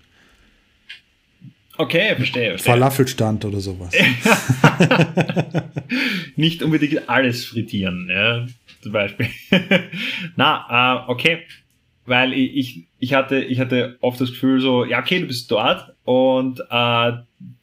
[1.78, 2.52] Okay, verstehe.
[2.52, 2.74] verstehe.
[2.74, 3.94] Falafelstand oder sowas.
[6.38, 8.48] Nicht unbedingt alles frittieren, ja,
[8.82, 9.30] zum Beispiel.
[10.38, 11.40] Na, äh, okay.
[12.06, 15.94] Weil ich, ich, hatte, ich hatte oft das Gefühl so, ja, okay, du bist dort
[16.04, 17.12] und äh,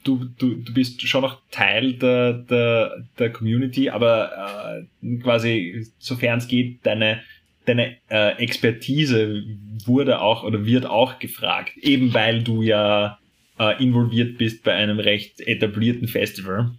[0.05, 6.39] du, du, du bist schon noch Teil der, der, der Community, aber äh, quasi, sofern
[6.39, 7.21] es geht, deine,
[7.67, 9.45] deine äh, Expertise
[9.85, 13.19] wurde auch oder wird auch gefragt, eben weil du ja
[13.59, 16.73] äh, involviert bist bei einem recht etablierten Festival.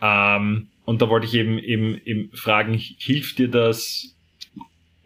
[0.00, 4.13] Ähm, und da wollte ich eben, eben, eben fragen, hilft dir das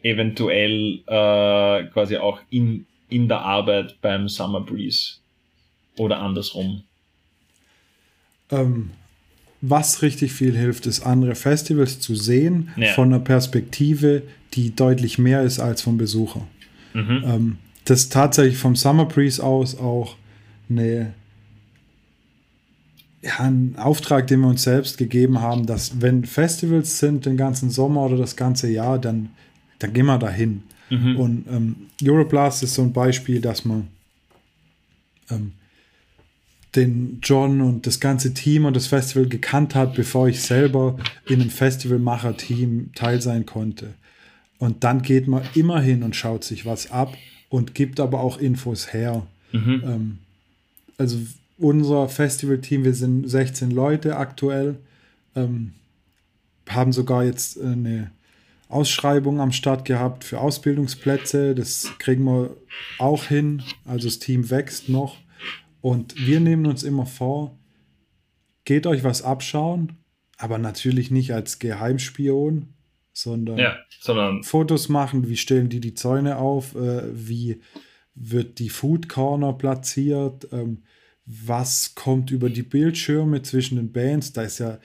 [0.02, 5.16] eventuell äh, quasi auch in, in der Arbeit beim Summer Breeze
[5.96, 6.82] oder andersrum?
[8.50, 8.90] Ähm,
[9.60, 12.92] was richtig viel hilft, ist andere Festivals zu sehen ja.
[12.92, 14.22] von einer Perspektive,
[14.54, 16.46] die deutlich mehr ist als vom Besucher.
[16.94, 17.22] Mhm.
[17.26, 20.16] Ähm, das ist tatsächlich vom Summer Breeze aus auch
[20.70, 21.14] eine,
[23.22, 27.70] ja, ein Auftrag, den wir uns selbst gegeben haben, dass wenn Festivals sind den ganzen
[27.70, 29.30] Sommer oder das ganze Jahr, dann,
[29.78, 30.62] dann gehen wir dahin.
[30.90, 31.16] Mhm.
[31.16, 33.88] Und ähm, Euroblast ist so ein Beispiel, dass man
[35.30, 35.52] ähm,
[36.74, 41.40] den John und das ganze Team und das Festival gekannt hat, bevor ich selber in
[41.40, 43.94] einem Festivalmacher-Team teil sein konnte.
[44.58, 47.16] Und dann geht man immer hin und schaut sich was ab
[47.48, 49.26] und gibt aber auch Infos her.
[49.52, 49.82] Mhm.
[49.84, 50.18] Ähm,
[50.98, 51.18] also
[51.58, 54.76] unser Festivalteam, wir sind 16 Leute aktuell,
[55.34, 55.72] ähm,
[56.68, 58.10] haben sogar jetzt eine
[58.68, 61.54] Ausschreibung am Start gehabt für Ausbildungsplätze.
[61.54, 62.56] Das kriegen wir
[62.98, 63.62] auch hin.
[63.84, 65.16] Also das Team wächst noch.
[65.80, 67.58] Und wir nehmen uns immer vor,
[68.64, 69.96] geht euch was abschauen,
[70.36, 72.74] aber natürlich nicht als Geheimspion,
[73.12, 77.62] sondern, ja, sondern Fotos machen, wie stellen die die Zäune auf, äh, wie
[78.14, 80.82] wird die Food Corner platziert, ähm,
[81.24, 84.32] was kommt über die Bildschirme zwischen den Bands.
[84.32, 84.78] Da ist ja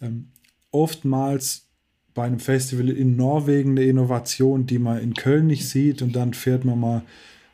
[0.00, 0.32] ähm,
[0.70, 1.69] oftmals
[2.14, 6.34] bei einem Festival in Norwegen eine Innovation, die man in Köln nicht sieht und dann
[6.34, 7.02] fährt man mal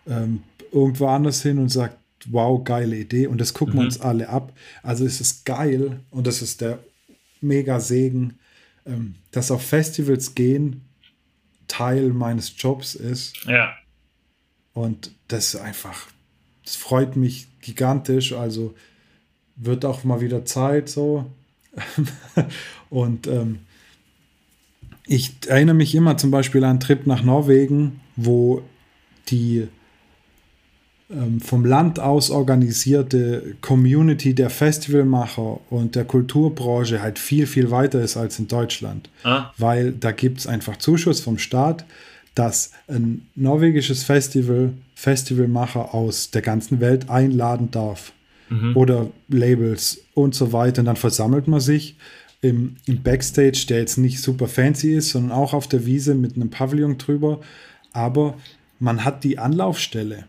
[0.06, 0.42] ähm,
[0.72, 3.78] irgendwo anders hin und sagt, wow, geile Idee und das gucken mhm.
[3.78, 4.52] wir uns alle ab.
[4.82, 6.78] Also es ist geil und das ist der
[7.40, 8.38] mega Segen,
[8.86, 10.82] ähm, dass auf Festivals gehen
[11.68, 13.44] Teil meines Jobs ist.
[13.44, 13.74] Ja.
[14.72, 16.08] Und das ist einfach,
[16.64, 18.32] das freut mich gigantisch.
[18.32, 18.74] Also
[19.56, 21.30] wird auch mal wieder Zeit so.
[22.90, 23.60] und ähm,
[25.06, 28.62] ich erinnere mich immer zum Beispiel an einen Trip nach Norwegen, wo
[29.28, 29.68] die
[31.08, 38.00] ähm, vom Land aus organisierte Community der Festivalmacher und der Kulturbranche halt viel, viel weiter
[38.00, 39.08] ist als in Deutschland.
[39.22, 39.52] Ah.
[39.56, 41.84] Weil da gibt es einfach Zuschuss vom Staat,
[42.34, 48.12] dass ein norwegisches Festival Festivalmacher aus der ganzen Welt einladen darf.
[48.48, 48.76] Mhm.
[48.76, 50.80] Oder Labels und so weiter.
[50.80, 51.96] Und dann versammelt man sich
[52.48, 56.36] im, im Backstage, der jetzt nicht super fancy ist, sondern auch auf der Wiese mit
[56.36, 57.40] einem Pavillon drüber.
[57.92, 58.36] Aber
[58.78, 60.26] man hat die Anlaufstelle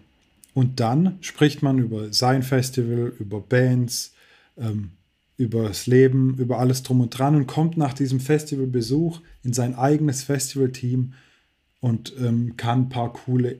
[0.53, 4.13] und dann spricht man über sein Festival, über Bands,
[4.58, 4.91] ähm,
[5.38, 9.75] über das Leben, über alles drum und dran und kommt nach diesem Festivalbesuch in sein
[9.75, 11.13] eigenes Festivalteam
[11.80, 13.60] und ähm, kann ein paar coole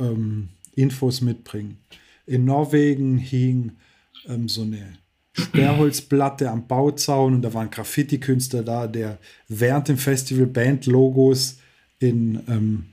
[0.00, 1.78] ähm, Infos mitbringen.
[2.26, 3.72] In Norwegen hing
[4.26, 4.98] ähm, so eine
[5.34, 9.18] Sperrholzplatte am Bauzaun und da war ein Graffiti-Künstler da, der
[9.48, 11.58] während dem Festival Band-Logos
[11.98, 12.86] in ähm,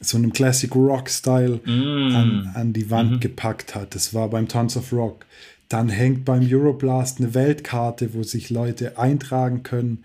[0.00, 2.14] so einem Classic Rock-Style mm.
[2.14, 3.20] an, an die Wand mhm.
[3.20, 3.94] gepackt hat.
[3.94, 5.26] Das war beim Tons of Rock.
[5.68, 10.04] Dann hängt beim Euroblast eine Weltkarte, wo sich Leute eintragen können,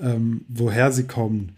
[0.00, 1.56] ähm, woher sie kommen.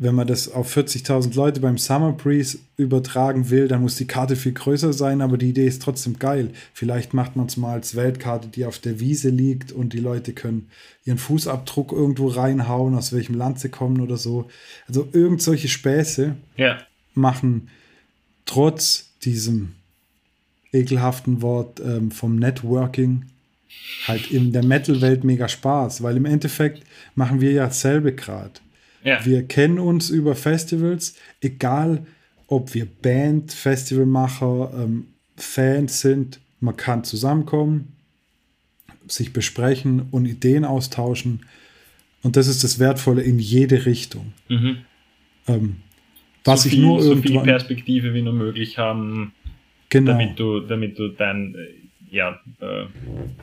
[0.00, 4.36] Wenn man das auf 40.000 Leute beim Summer Breeze übertragen will, dann muss die Karte
[4.36, 6.50] viel größer sein, aber die Idee ist trotzdem geil.
[6.72, 10.32] Vielleicht macht man es mal als Weltkarte, die auf der Wiese liegt und die Leute
[10.32, 10.70] können
[11.04, 14.48] ihren Fußabdruck irgendwo reinhauen, aus welchem Land sie kommen oder so.
[14.86, 16.36] Also irgend solche Späße.
[16.56, 16.78] Ja
[17.18, 17.68] machen
[18.46, 19.74] trotz diesem
[20.72, 23.26] ekelhaften Wort ähm, vom Networking
[24.06, 26.82] halt in der Metal-Welt mega Spaß, weil im Endeffekt
[27.14, 28.52] machen wir ja dasselbe gerade.
[29.08, 29.24] Ja.
[29.24, 32.06] Wir kennen uns über Festivals, egal
[32.46, 37.96] ob wir Band, Festivalmacher, ähm, Fans sind, man kann zusammenkommen,
[39.06, 41.46] sich besprechen und Ideen austauschen.
[42.22, 44.32] Und das ist das Wertvolle in jede Richtung.
[44.48, 44.78] Mhm.
[45.46, 45.76] Ähm,
[46.44, 49.32] was so viel, ich nur so viel Perspektive wie nur möglich haben,
[49.88, 50.12] genau.
[50.12, 51.56] damit du, damit du dein,
[52.10, 52.84] ja, äh,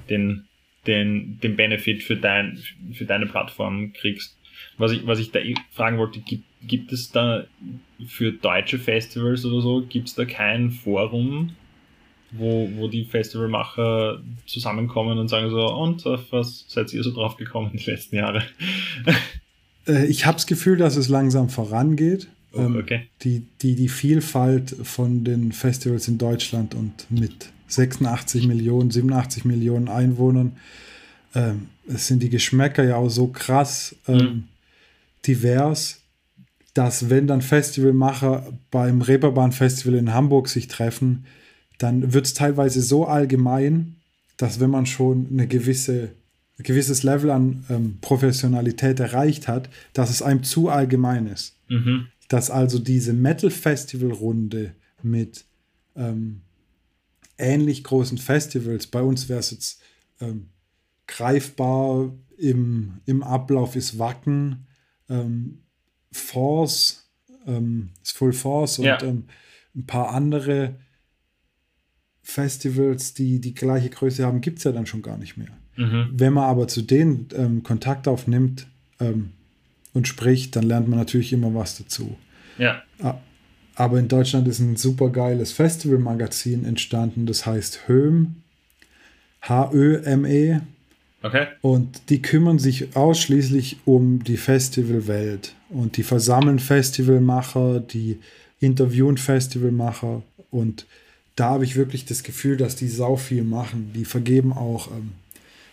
[0.10, 0.45] den,
[0.86, 2.60] den, den Benefit für, dein,
[2.93, 4.38] für deine Plattform kriegst.
[4.77, 7.45] Was ich, was ich da eh fragen wollte, gibt, gibt es da
[8.07, 11.51] für deutsche Festivals oder so, gibt es da kein Forum,
[12.31, 17.37] wo, wo die Festivalmacher zusammenkommen und sagen so, und auf was seid ihr so drauf
[17.37, 18.43] gekommen die letzten Jahre?
[19.87, 22.27] Äh, ich habe das Gefühl, dass es langsam vorangeht.
[22.53, 23.07] Oh, Ähm, okay.
[23.21, 29.87] die, die, die Vielfalt von den Festivals in Deutschland und mit 86 Millionen, 87 Millionen
[29.87, 30.57] Einwohnern,
[31.35, 34.43] ähm, sind die Geschmäcker ja auch so krass ähm, Mhm.
[35.25, 36.01] divers,
[36.73, 41.25] dass wenn dann Festivalmacher beim Reeperbahn Festival in Hamburg sich treffen,
[41.77, 43.95] dann wird es teilweise so allgemein,
[44.37, 46.09] dass wenn man schon eine gewisse,
[46.57, 52.07] ein gewisses Level an ähm, Professionalität erreicht hat, dass es einem zu allgemein ist Mhm.
[52.27, 55.45] dass also diese Metal-Festival-Runde mit
[55.95, 56.41] ähm,
[57.37, 59.81] ähnlich großen Festivals, bei uns wäre es jetzt
[60.21, 60.47] ähm,
[61.07, 64.67] greifbar im, im Ablauf ist Wacken,
[65.09, 65.59] ähm,
[66.11, 67.09] Force,
[67.45, 69.01] ähm, ist Full Force und Ja.
[69.03, 69.25] ähm,
[69.75, 70.75] ein paar andere
[72.21, 75.49] Festivals, die die gleiche Größe haben, gibt es ja dann schon gar nicht mehr.
[75.75, 76.09] Mhm.
[76.13, 78.67] Wenn man aber zu denen ähm, Kontakt aufnimmt
[78.99, 79.31] ähm,
[79.93, 82.17] und spricht, dann lernt man natürlich immer was dazu.
[82.57, 82.81] Ja.
[83.01, 83.19] Ah,
[83.75, 88.37] Aber in Deutschland ist ein super geiles Festivalmagazin entstanden, das heißt HÖM,
[89.41, 90.61] H-Ö-M-E,
[91.25, 91.47] Okay.
[91.61, 95.55] und die kümmern sich ausschließlich um die Festivalwelt.
[95.69, 98.19] Und die versammeln Festivalmacher, die
[98.59, 100.21] interviewen Festivalmacher.
[100.51, 100.85] Und
[101.35, 103.91] da habe ich wirklich das Gefühl, dass die sau viel machen.
[103.95, 105.13] Die vergeben auch ähm,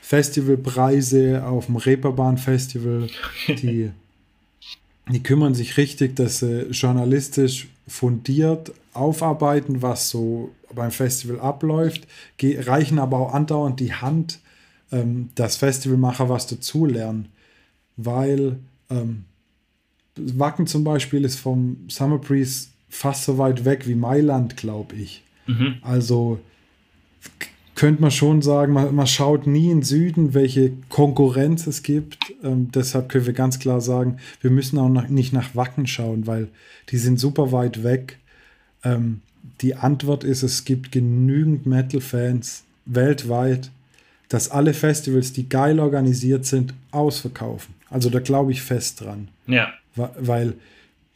[0.00, 3.08] Festivalpreise auf dem Reeperbahn-Festival.
[3.48, 3.90] Die,
[5.10, 12.06] die kümmern sich richtig, dass sie journalistisch fundiert aufarbeiten, was so beim Festival abläuft,
[12.40, 14.38] reichen aber auch andauernd die Hand,
[14.92, 17.28] ähm, dass Festivalmacher was dazulernen,
[17.96, 18.58] weil
[18.90, 19.24] ähm,
[20.16, 25.22] Wacken zum Beispiel ist vom Summer Breeze fast so weit weg wie Mailand, glaube ich.
[25.46, 25.76] Mhm.
[25.80, 26.38] Also
[27.74, 32.18] könnte man schon sagen, man, man schaut nie in Süden, welche Konkurrenz es gibt.
[32.44, 36.26] Ähm, deshalb können wir ganz klar sagen, wir müssen auch nach, nicht nach Wacken schauen,
[36.26, 36.48] weil
[36.90, 38.18] die sind super weit weg.
[38.84, 39.22] Ähm,
[39.62, 43.70] die Antwort ist, es gibt genügend Metal-Fans weltweit,
[44.32, 47.74] dass alle Festivals, die geil organisiert sind, ausverkaufen.
[47.90, 49.28] Also da glaube ich fest dran.
[49.46, 49.74] Ja.
[49.94, 50.54] Weil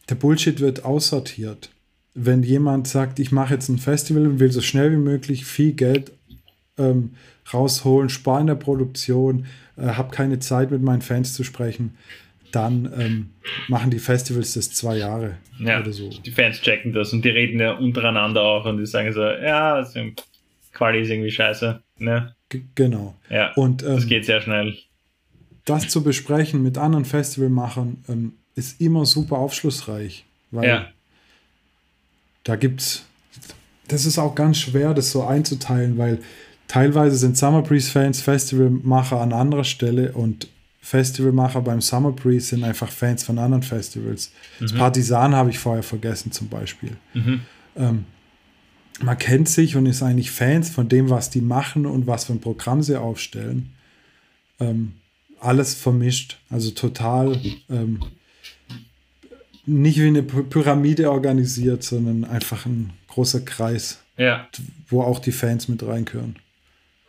[0.07, 1.71] der Bullshit wird aussortiert.
[2.13, 5.73] Wenn jemand sagt, ich mache jetzt ein Festival und will so schnell wie möglich viel
[5.73, 6.11] Geld
[6.77, 7.13] ähm,
[7.51, 11.97] rausholen, spare in der Produktion, äh, habe keine Zeit mit meinen Fans zu sprechen,
[12.51, 13.29] dann ähm,
[13.67, 15.79] machen die Festivals das zwei Jahre Ja.
[15.79, 16.09] oder so.
[16.09, 19.73] Die Fans checken das und die reden ja untereinander auch und die sagen so, ja,
[19.73, 19.99] also,
[20.71, 21.81] Quali ist irgendwie scheiße.
[21.97, 22.35] Ne?
[22.49, 23.15] G genau.
[23.29, 23.53] Ja.
[23.53, 24.75] Und das ähm, geht sehr schnell.
[25.65, 30.87] das zu besprechen mit anderen Festivalmachern ähm, ist immer super aufschlussreich, weil Ja.
[32.43, 33.05] da gibt's,
[33.87, 36.19] das ist auch ganz schwer, das so einzuteilen, weil
[36.67, 40.47] teilweise sind Summer Breeze Fans Festivalmacher an anderer Stelle und
[40.81, 44.31] Festivalmacher beim Summer Breeze sind einfach Fans von anderen Festivals.
[44.61, 46.95] Das Partisan habe ich vorher vergessen zum Beispiel.
[47.13, 47.41] Mhm.
[47.75, 48.05] Ähm,
[49.01, 52.33] man kennt sich und ist eigentlich Fans von dem, was die machen und was für
[52.33, 53.73] ein Programm sie aufstellen.
[54.59, 54.93] Ähm,
[55.39, 57.99] alles vermischt, also total ähm,
[59.65, 64.47] nicht wie eine Py- Pyramide organisiert, sondern einfach ein großer Kreis, Ja.
[64.87, 66.37] wo auch die Fans mit reinkören.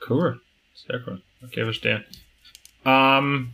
[0.09, 0.40] Cool.
[0.74, 1.22] Sehr cool.
[1.42, 2.05] Okay, verstehe.
[2.85, 3.51] Ähm,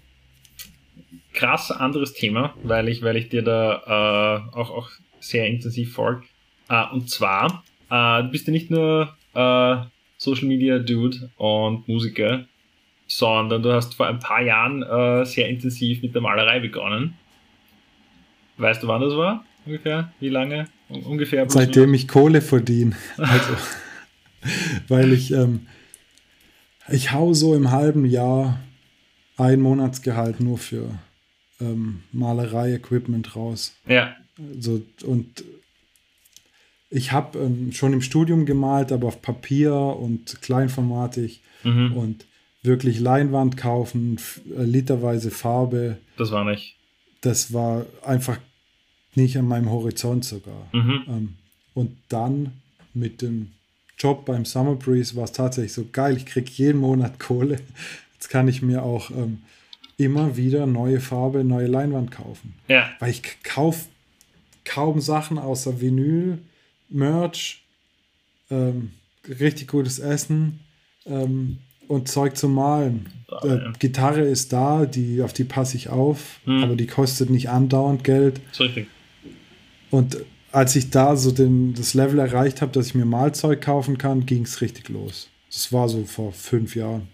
[1.35, 6.23] krass anderes Thema, weil ich, weil ich dir da äh, auch, auch sehr intensiv folge.
[6.69, 7.63] Äh, und zwar,
[7.95, 9.77] äh, du bist ja nicht nur äh,
[10.19, 12.45] Social Media Dude und Musiker,
[13.07, 17.15] sondern du hast vor ein paar Jahren äh, sehr intensiv mit der Malerei begonnen.
[18.57, 19.45] Weißt du, wann das war?
[19.67, 20.13] Ungefähr?
[20.21, 20.67] Wie lange?
[20.89, 21.49] Un ungefähr?
[21.49, 22.97] Seitdem ich Kohle verdiene.
[23.17, 23.55] Also,
[24.89, 25.67] weil ich, ähm,
[26.89, 28.61] ich hau so im halben Jahr
[29.37, 30.91] ein Monatsgehalt nur für
[31.61, 33.77] ähm, Malerei-Equipment raus.
[33.87, 34.15] Ja.
[34.55, 35.45] Also, und
[36.95, 41.97] ich habe ähm, schon im Studium gemalt, aber auf Papier und Kleinformatig Mhm.
[41.97, 42.27] und
[42.63, 44.19] wirklich Leinwand kaufen,
[44.57, 45.97] äh, literweise Farbe.
[46.19, 46.77] Das war nicht.
[47.23, 48.39] Das war einfach
[49.15, 50.69] nicht an meinem Horizont sogar.
[50.73, 51.03] Mhm.
[51.09, 51.29] Ähm,
[51.73, 52.53] und dann
[52.93, 53.53] mit dem
[53.99, 56.17] Job beim Summer Breeze war es tatsächlich so geil.
[56.19, 57.61] Ich kriege jeden Monat Kohle.
[58.15, 59.39] Jetzt kann ich mir auch ähm,
[59.97, 62.55] immer wieder neue Farbe, neue Leinwand kaufen.
[62.69, 62.91] Ja.
[63.01, 63.87] Weil ich kaufe
[64.65, 66.39] kaum Sachen außer Vinyl,
[66.89, 67.65] Merch,
[68.51, 68.93] ähm,
[69.29, 70.61] richtig gutes Essen,
[71.07, 71.59] ähm,
[71.89, 73.09] und Zeug zu malen.
[73.43, 73.59] Äh.
[73.79, 76.65] Gitarre ist da, die, auf die passe ich auf, Hm.
[76.65, 78.41] aber die kostet nicht andauernd Geld.
[78.59, 78.87] Richtig.
[79.91, 80.19] Und
[80.51, 84.25] als ich da so den, das Level erreicht habe, dass ich mir Malzeug kaufen kann,
[84.25, 85.29] ging es richtig los.
[85.51, 87.09] Das war so vor fünf Jahren.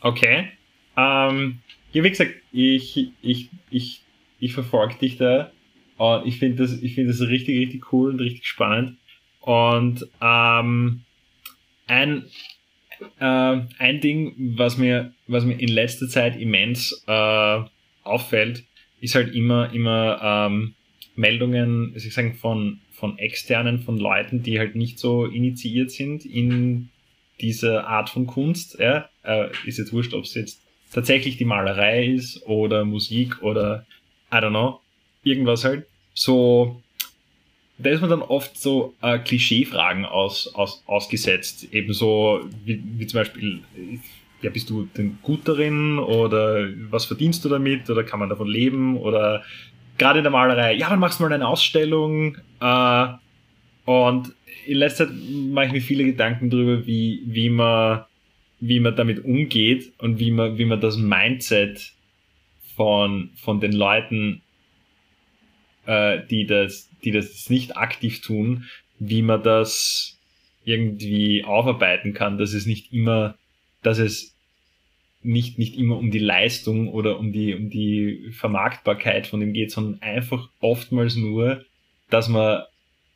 [0.00, 0.48] Okay.
[0.96, 1.58] Ähm,
[1.92, 4.02] ja, wie gesagt, ich, ich, ich,
[4.38, 5.50] ich verfolge dich da.
[5.96, 8.98] Und ich finde das, ich finde das richtig, richtig cool und richtig spannend.
[9.40, 11.02] Und ähm,
[11.86, 12.24] ein,
[13.20, 17.60] äh, ein Ding, was mir, was mir in letzter Zeit immens äh,
[18.02, 18.64] auffällt,
[19.00, 20.74] ist halt immer, immer ähm,
[21.14, 26.24] Meldungen, was ich sagen, von, von externen, von Leuten, die halt nicht so initiiert sind
[26.24, 26.90] in
[27.40, 28.78] diese Art von Kunst.
[28.78, 29.08] Ja?
[29.22, 33.86] Äh, ist jetzt wurscht, ob es jetzt tatsächlich die Malerei ist oder Musik oder
[34.32, 34.80] I don't know,
[35.26, 35.86] irgendwas halt.
[36.14, 36.80] So,
[37.78, 41.68] da ist man dann oft so äh, Klischeefragen aus, aus, ausgesetzt.
[41.72, 43.60] Ebenso wie, wie zum Beispiel,
[44.40, 48.48] ja, bist du denn gut darin oder was verdienst du damit oder kann man davon
[48.48, 49.42] leben oder
[49.98, 53.06] gerade in der Malerei, ja, dann machst du mal eine Ausstellung äh,
[53.84, 54.32] und
[54.66, 55.16] in letzter Zeit
[55.52, 58.04] mache ich mir viele Gedanken darüber, wie, wie man
[58.60, 61.92] wie man damit umgeht und wie man, wie man das Mindset
[62.74, 64.42] von, von den Leuten,
[65.86, 68.64] äh, die das, die das nicht aktiv tun,
[68.98, 70.18] wie man das
[70.64, 73.36] irgendwie aufarbeiten kann, dass es nicht immer,
[73.82, 74.34] dass es
[75.22, 79.70] nicht, nicht immer um die Leistung oder um die, um die Vermarktbarkeit von dem geht,
[79.70, 81.64] sondern einfach oftmals nur,
[82.10, 82.62] dass man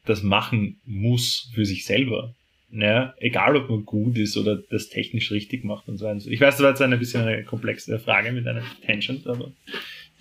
[0.04, 2.34] das machen muss für sich selber.
[2.72, 6.24] Ja, egal ob man gut ist oder das technisch richtig macht und so weiter.
[6.26, 9.50] Ich weiß, das war jetzt eine bisschen eine komplexe Frage mit einer Tangent, aber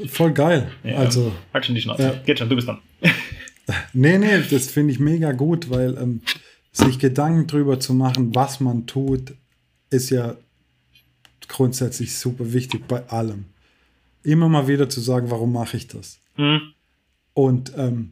[0.08, 0.72] Voll geil.
[0.84, 0.98] Ja.
[0.98, 2.04] Also, halt schon die Schnauze.
[2.04, 2.14] Ja.
[2.26, 2.80] Geht schon, du bist dran.
[3.94, 6.22] nee, nee, das finde ich mega gut, weil ähm,
[6.72, 9.34] sich Gedanken drüber zu machen, was man tut,
[9.90, 10.36] ist ja
[11.48, 13.46] grundsätzlich super wichtig bei allem.
[14.24, 16.20] Immer mal wieder zu sagen, warum mache ich das?
[16.36, 16.74] Hm.
[17.34, 18.12] Und ähm,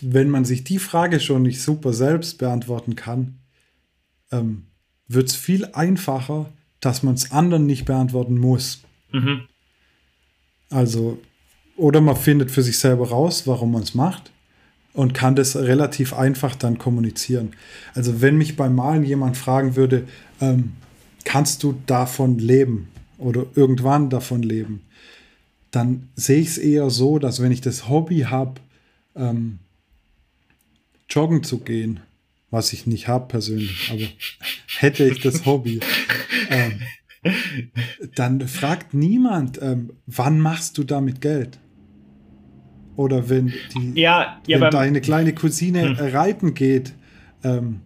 [0.00, 3.38] wenn man sich die Frage schon nicht super selbst beantworten kann,
[4.30, 4.66] ähm,
[5.06, 8.82] wird es viel einfacher, dass man es anderen nicht beantworten muss.
[9.12, 9.42] Mhm.
[10.72, 11.18] Also,
[11.76, 14.30] oder man findet für sich selber raus, warum man es macht
[14.92, 17.54] und kann das relativ einfach dann kommunizieren.
[17.94, 20.06] Also, wenn mich beim Malen jemand fragen würde,
[20.40, 20.72] ähm,
[21.24, 24.82] kannst du davon leben oder irgendwann davon leben,
[25.70, 28.60] dann sehe ich es eher so, dass wenn ich das Hobby habe,
[29.14, 29.58] ähm,
[31.08, 32.00] joggen zu gehen,
[32.50, 34.02] was ich nicht habe persönlich, aber
[34.78, 35.80] hätte ich das Hobby,
[36.50, 36.80] ähm,
[38.14, 41.58] dann fragt niemand, ähm, wann machst du damit Geld?
[42.96, 46.06] Oder wenn, die, Ja, ja, wenn deine kleine Cousine Hm.
[46.14, 46.92] reiten geht
[47.42, 47.80] ähm,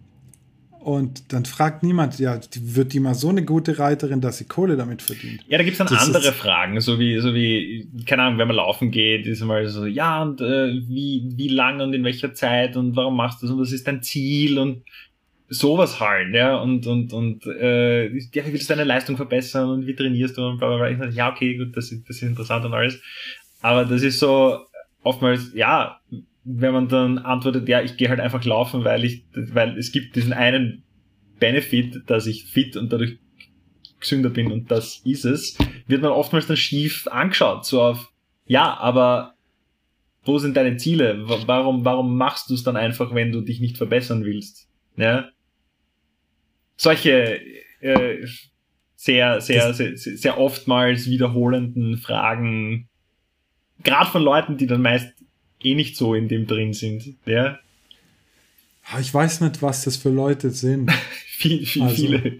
[0.79, 4.45] und dann fragt niemand, ja, die, wird die mal so eine gute Reiterin, dass sie
[4.45, 5.43] Kohle damit verdient?
[5.47, 8.57] ja, da gibt's dann Das andere Fragen, so wie, so wie, keine Ahnung, wenn man
[8.57, 12.75] laufen geht, ist mal so, ja, und äh, wie, wie lang und in welcher Zeit
[12.75, 14.83] und warum machst du das und was ist dein Ziel und
[15.49, 19.87] sowas halt, ja, und, und, und, äh, ja, wie willst du deine Leistung verbessern und
[19.87, 20.89] wie trainierst du und bla, bla, bla.
[20.91, 23.01] Ich dachte, ja, okay, gut, das ist, das ist interessant und alles.
[23.61, 24.59] Aber das ist so,
[25.03, 25.99] oftmals, ja,
[26.43, 30.15] wenn man dann antwortet, ja, ich gehe halt einfach laufen, weil ich, weil es gibt
[30.15, 30.83] diesen einen
[31.39, 33.17] Benefit, dass ich fit und dadurch
[33.99, 38.11] gesünder bin und das ist es, wird man oftmals dann schief angeschaut, so auf,
[38.45, 39.33] ja, aber
[40.23, 41.27] wo sind deine Ziele?
[41.27, 44.67] Wa- Warum, warum machst du es dann einfach, wenn du dich nicht verbessern willst?
[44.97, 45.29] Ja?
[46.77, 47.39] Solche
[47.81, 48.25] äh,
[48.95, 52.87] sehr, sehr, sehr, sehr oftmals wiederholenden Fragen,
[53.83, 55.07] gerade von Leuten, die dann meist
[55.63, 57.15] eh nicht so in dem drin sind.
[57.25, 57.59] Ja?
[58.91, 60.91] Ah, Ich weiß nicht, was das für Leute sind.
[61.37, 62.37] Viel, viel, Also- viele.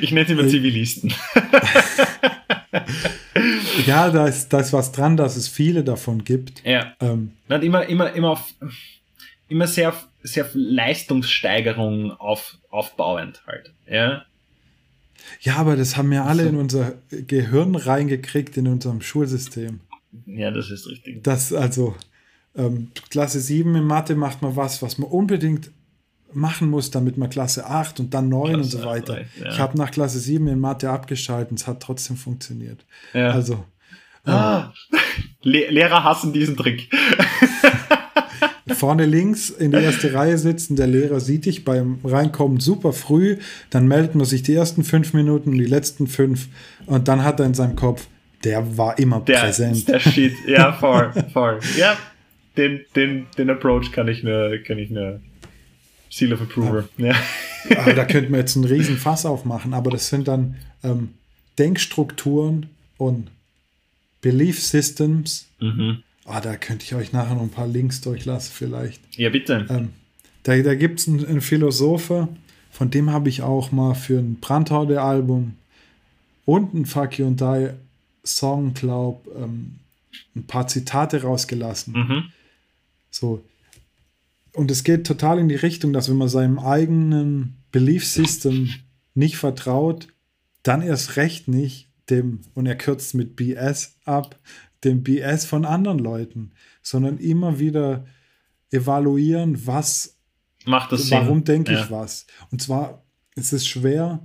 [0.00, 1.14] Ich nenne sie immer Ich- Zivilisten.
[3.86, 6.62] ja, da ist, da ist was dran, dass es viele davon gibt.
[6.64, 6.94] Ja.
[7.00, 8.52] Ähm, Und immer, immer, immer auf,
[9.48, 13.72] immer sehr, auf- sehr auf Leistungssteigerung auf, aufbauend halt.
[13.88, 14.24] Ja.
[15.40, 16.48] ja, aber das haben wir alle So.
[16.50, 19.80] in unser Gehirn reingekriegt, in unserem Schulsystem.
[20.26, 21.22] Ja, das ist richtig.
[21.22, 21.94] Das also,
[22.54, 25.70] ähm, Klasse 7 in Mathe macht man was, was man unbedingt
[26.32, 29.12] machen muss, damit man Klasse 8 und dann 9 und Klasse so acht weiter.
[29.14, 29.48] reicht, ja.
[29.50, 32.84] Ich habe nach Klasse 7 in Mathe abgeschaltet, es hat trotzdem funktioniert.
[33.14, 33.30] Ja.
[33.30, 33.64] Also,
[34.24, 34.72] ah,
[35.42, 36.90] Le Lehrer hassen diesen Trick.
[38.74, 43.38] Vorne links in die erste Reihe sitzen, der Lehrer sieht dich beim Reinkommen super früh,
[43.70, 46.48] dann meldet man sich die ersten fünf Minuten und die letzten fünf
[46.86, 48.06] und dann hat er in seinem Kopf,
[48.42, 49.86] der war immer Der, präsent.
[49.88, 50.34] der Shit.
[50.48, 51.60] Ja, voll, voll.
[51.76, 51.96] Ja,
[52.56, 55.20] den, den, den Approach kann ich nur, kann ich nur
[56.10, 56.88] Seal of Approval.
[56.98, 57.14] Ja.
[57.78, 61.10] Aber da könnten wir jetzt einen riesen Fass aufmachen, aber das sind dann ähm,
[61.58, 63.28] Denkstrukturen und
[64.22, 65.46] Belief Systems.
[65.60, 66.02] Mhm.
[66.26, 69.00] Ah, da könnte ich euch nachher noch ein paar Links durchlassen, vielleicht.
[69.16, 69.66] Ja, bitte.
[69.70, 69.90] Ähm,
[70.42, 72.28] da da gibt es einen, einen Philosopher,
[72.70, 75.54] von dem habe ich auch mal für ein Brandhorde-Album
[76.44, 77.70] und ein Fuck You and Die
[78.24, 79.76] Song, glaub, ähm,
[80.34, 81.94] ein paar Zitate rausgelassen.
[81.94, 82.24] Mhm.
[83.10, 83.42] So.
[84.52, 88.70] Und es geht total in die Richtung, dass wenn man seinem eigenen Belief System
[89.14, 90.08] nicht vertraut,
[90.62, 94.38] dann erst recht nicht dem, und er kürzt mit BS ab,
[94.86, 98.06] dem BS von anderen Leuten, sondern immer wieder
[98.70, 100.16] evaluieren, was,
[100.64, 101.18] Macht das Sinn?
[101.18, 101.82] warum denke Ja.
[101.84, 102.26] ich was.
[102.50, 103.02] Und zwar
[103.34, 104.20] ist es schwer,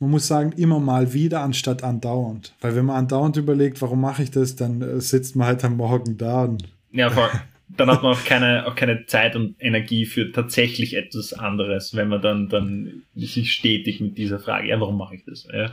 [0.00, 2.54] man muss sagen, immer mal wieder anstatt andauernd.
[2.60, 5.76] Weil wenn man andauernd überlegt, warum mache ich das, dann äh, sitzt man halt am
[5.76, 7.28] Morgen da und Ja, voll.
[7.76, 12.08] Dann hat man auch keine, auch keine Zeit und Energie für tatsächlich etwas anderes, wenn
[12.08, 15.46] man dann, dann sich stetig mit dieser Frage, ja, warum mache ich das?
[15.52, 15.70] Ja.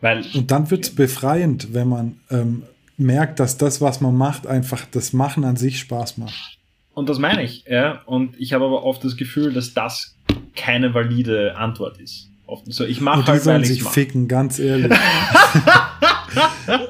[0.00, 2.62] Weil, Und dann wird es befreiend, wenn man ähm,
[2.96, 6.58] merkt, dass das, was man macht, einfach das Machen an sich Spaß macht.
[6.94, 8.02] und das meine ich, ja.
[8.06, 10.14] Und ich habe aber oft das Gefühl, dass das
[10.56, 12.28] keine valide Antwort ist.
[12.46, 14.92] Oft so, ich mache Und die halt, weil ich sich ficken, ganz ehrlich.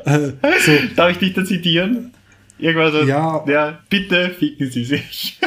[0.04, 0.32] äh,
[0.64, 2.12] so, Darf ich dich da zitieren?
[2.58, 3.44] Irgendwas Ja.
[3.46, 5.38] ja, bitte ficken Sie sich.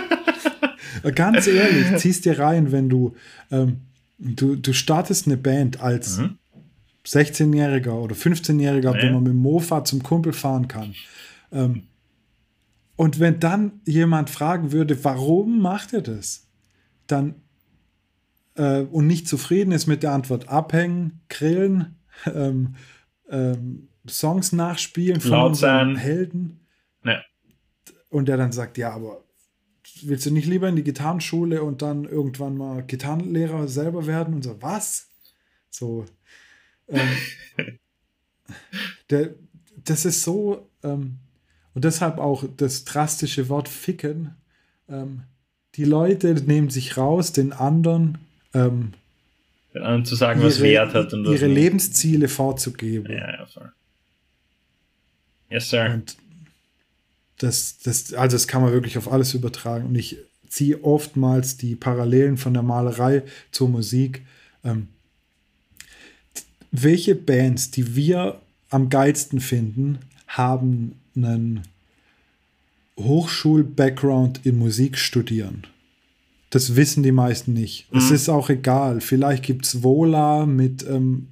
[1.03, 3.15] äh, ganz ehrlich, ziehst dir rein, wenn du,
[3.51, 3.81] ähm,
[4.17, 6.37] du, du startest eine Band als Mhm.
[7.07, 9.01] 16-Jähriger oder 15-Jähriger, Ja.
[9.01, 10.93] wenn man mit dem Mofa zum Kumpel fahren kann.
[11.51, 11.83] Ähm,
[12.95, 16.47] und wenn dann jemand fragen würde, warum macht er das?
[17.05, 17.35] Dann
[18.55, 21.95] äh, und nicht zufrieden ist mit der Antwort, abhängen, grillen,
[22.25, 22.75] ähm,
[23.29, 25.95] ähm, Songs nachspielen von Laut unseren sein.
[25.97, 26.59] Helden.
[27.03, 27.21] Ja.
[28.09, 29.23] Und der dann sagt, ja, aber
[30.03, 34.33] willst du nicht lieber in die Gitarrenschule und dann irgendwann mal Gitarrenlehrer selber werden?
[34.33, 35.09] Und so, was?
[35.69, 36.05] So.
[36.87, 37.77] Ähm,
[39.09, 39.35] der,
[39.85, 41.17] das ist so, ähm,
[41.73, 44.35] und deshalb auch das drastische Wort ficken.
[44.89, 45.23] Ähm,
[45.75, 48.17] die Leute nehmen sich raus, den anderen
[48.53, 48.93] ähm,
[49.73, 51.47] Den anderen zu sagen, was Wert hat und ihre.
[51.47, 53.11] Lebensziele vorzugeben.
[53.11, 53.71] Ja, ja, voll.
[55.49, 55.91] Yes, sir.
[55.93, 56.17] Und
[57.37, 59.85] das, das, also das kann man wirklich auf alles übertragen.
[59.87, 60.17] Und ich
[60.49, 64.25] ziehe oftmals die Parallelen von der Malerei zur Musik.
[64.63, 64.87] Ähm,
[66.71, 68.39] welche Bands, die wir
[68.69, 71.61] am geilsten finden, haben einen
[72.99, 75.63] Hochschul-Background in Musik studieren?
[76.49, 77.87] Das wissen die meisten nicht.
[77.93, 78.15] Es Mhm.
[78.15, 79.01] ist auch egal.
[79.01, 81.27] Vielleicht gibt es Vola mit ähm,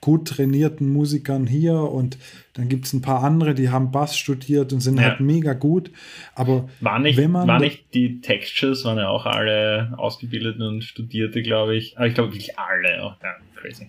[0.00, 2.18] gut trainierten Musikern hier und
[2.52, 5.04] dann gibt es ein paar andere, die haben Bass studiert und sind Ja.
[5.04, 5.90] halt mega gut.
[6.34, 10.82] Aber War nicht, wenn man war nicht die Textures, waren ja auch alle Ausgebildete und
[10.84, 11.96] Studierte, glaube ich.
[11.96, 13.02] Aber ich glaube wirklich alle.
[13.02, 13.88] Auch, ja, crazy.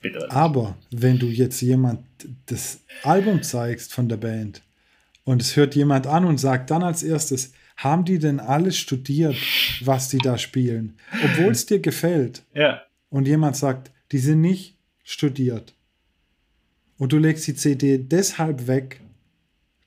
[0.00, 0.30] Bitte.
[0.30, 2.00] Aber wenn du jetzt jemand
[2.46, 4.62] das Album zeigst von der Band
[5.24, 9.36] und es hört jemand an und sagt dann als erstes, haben die denn alles studiert,
[9.82, 10.98] was die da spielen?
[11.24, 12.42] Obwohl es dir gefällt.
[12.54, 15.74] Ja, Und jemand sagt, die sind nicht studiert.
[16.98, 19.00] Und du legst die CD deshalb weg,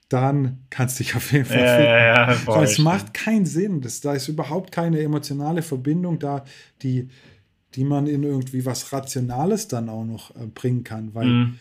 [0.09, 1.85] dann kannst du dich auf jeden Fall ja, ficken.
[1.85, 3.81] ja, ja, Weil es macht keinen Sinn.
[3.81, 6.43] Das, da ist überhaupt keine emotionale Verbindung da,
[6.81, 7.09] die,
[7.75, 11.13] die man in irgendwie was Rationales dann auch noch äh, bringen kann.
[11.13, 11.59] Weil Mhm.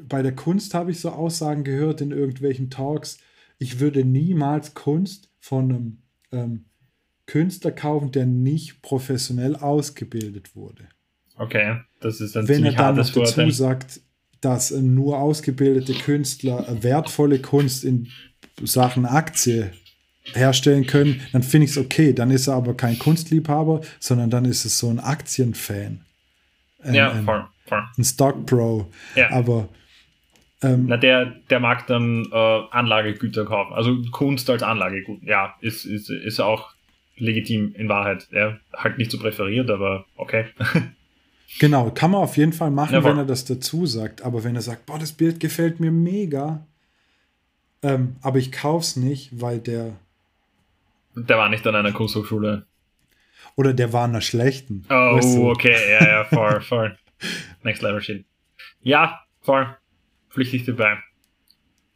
[0.00, 3.18] bei der Kunst habe ich so Aussagen gehört in irgendwelchen Talks,
[3.58, 5.98] ich würde niemals Kunst von einem
[6.30, 6.64] ähm,
[7.26, 10.88] Künstler kaufen, der nicht professionell ausgebildet wurde.
[11.36, 13.36] Okay, das ist ein Wenn er dann noch hartes Wort.
[13.38, 14.00] dazu sagt,
[14.40, 18.08] dass äh, nur ausgebildete Künstler äh, wertvolle Kunst in
[18.62, 19.72] Sachen Aktie
[20.34, 22.12] herstellen können, dann finde ich es okay.
[22.12, 26.00] Dann ist er aber kein Kunstliebhaber, sondern dann ist es so ein Aktienfan.
[26.82, 27.82] Ein, Ja, voll, voll.
[27.96, 28.86] ein Stock Pro.
[29.14, 29.30] Ja.
[29.30, 29.68] Aber
[30.62, 33.72] ähm, Na, der, der mag dann äh, Anlagegüter kaufen.
[33.74, 35.22] Also Kunst als Anlagegut.
[35.22, 36.70] Ja, ist, ist, ist auch
[37.16, 38.28] legitim in Wahrheit.
[38.32, 40.46] Ja, halt nicht so präferiert, aber okay.
[41.60, 44.20] Genau, kann man auf jeden Fall machen, Ja, wenn er das dazu sagt.
[44.20, 46.66] Aber wenn er sagt, boah, das Bild gefällt mir mega,
[47.82, 49.94] ähm, aber ich kauf's nicht, weil der
[51.26, 52.66] Der war nicht an einer Kunsthochschule.
[53.56, 54.84] oder der war in einer schlechten.
[54.88, 55.50] Oh, weißt du?
[55.50, 56.98] okay, ja, ja, voll, voll.
[57.62, 58.24] Next Level Shit.
[58.82, 59.76] Ja, voll.
[60.30, 60.98] Pflichtig dabei.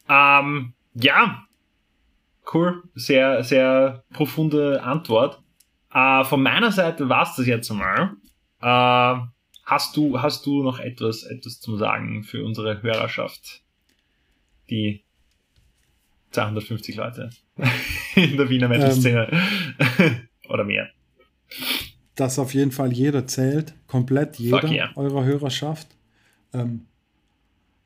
[0.09, 1.45] Ähm, ja.
[2.53, 2.83] Cool.
[2.95, 5.41] Sehr, sehr profunde Antwort.
[5.95, 8.17] Äh, von meiner Seite war's das jetzt einmal.
[8.61, 9.21] Äh,
[9.65, 13.63] hast du, hast du noch etwas, etwas zum Sagen für unsere Hörerschaft?
[14.71, 15.05] Die
[16.33, 17.31] 250 Leute
[18.17, 19.31] in der Wiener Metal-Szene.
[20.49, 20.89] Oder mehr.
[22.15, 24.91] dass auf jeden Fall jeder zählt, komplett jeder yeah.
[24.97, 25.89] eurer Hörerschaft.
[26.53, 26.87] Ähm,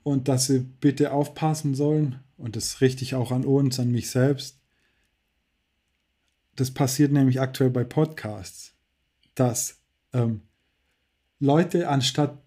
[0.03, 4.11] und dass sie bitte aufpassen sollen, und das richte ich auch an uns, an mich
[4.11, 4.59] selbst.
[6.55, 8.75] Das passiert nämlich aktuell bei Podcasts,
[9.35, 9.81] dass
[10.13, 10.43] ähm,
[11.39, 12.39] Leute anstatt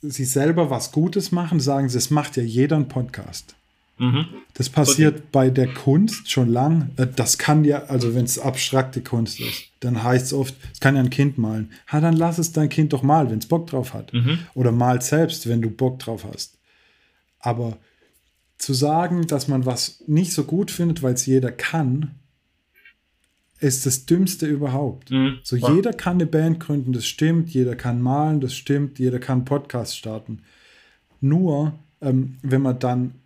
[0.00, 3.54] sie selber was Gutes machen, sagen sie, es macht ja jeder einen Podcast.
[4.02, 4.26] Mhm.
[4.54, 5.26] Das passiert okay.
[5.30, 6.90] bei der Kunst schon lang.
[6.96, 10.80] Äh, das kann ja, also wenn es abstrakte Kunst ist, dann heißt es oft, es
[10.80, 11.70] kann ja ein Kind malen.
[11.86, 14.12] Ha, dann lass es dein Kind doch mal, wenn es Bock drauf hat.
[14.12, 14.40] Mhm.
[14.54, 16.58] Oder mal selbst, wenn du Bock drauf hast.
[17.38, 17.78] Aber
[18.58, 22.16] zu sagen, dass man was nicht so gut findet, weil es jeder kann,
[23.60, 25.12] ist das Dümmste überhaupt.
[25.12, 25.38] Mhm.
[25.44, 29.44] So jeder kann eine Band gründen, das stimmt, jeder kann malen, das stimmt, jeder kann
[29.44, 30.42] Podcast starten.
[31.20, 33.21] Nur, ähm, wenn man dann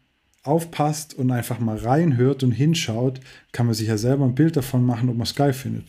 [0.47, 3.21] aufpasst und einfach mal reinhört und hinschaut,
[3.53, 5.85] kann man sich ja selber ein Bild davon machen, ob man es geil findet.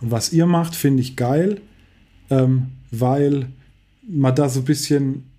[0.00, 1.60] Und was ihr macht, finde ich geil,
[2.30, 3.48] ähm, weil
[4.02, 5.30] man da so ein bisschen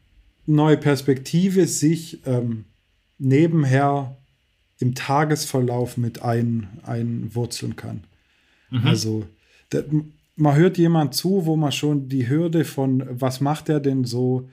[0.45, 2.65] neue Perspektive sich ähm,
[3.17, 4.17] nebenher
[4.79, 8.03] im Tagesverlauf mit ein, einwurzeln kann.
[8.69, 8.87] Mhm.
[8.87, 9.25] Also
[9.71, 9.85] der,
[10.35, 14.49] man hört jemand zu, wo man schon die Hürde von, was macht er denn so,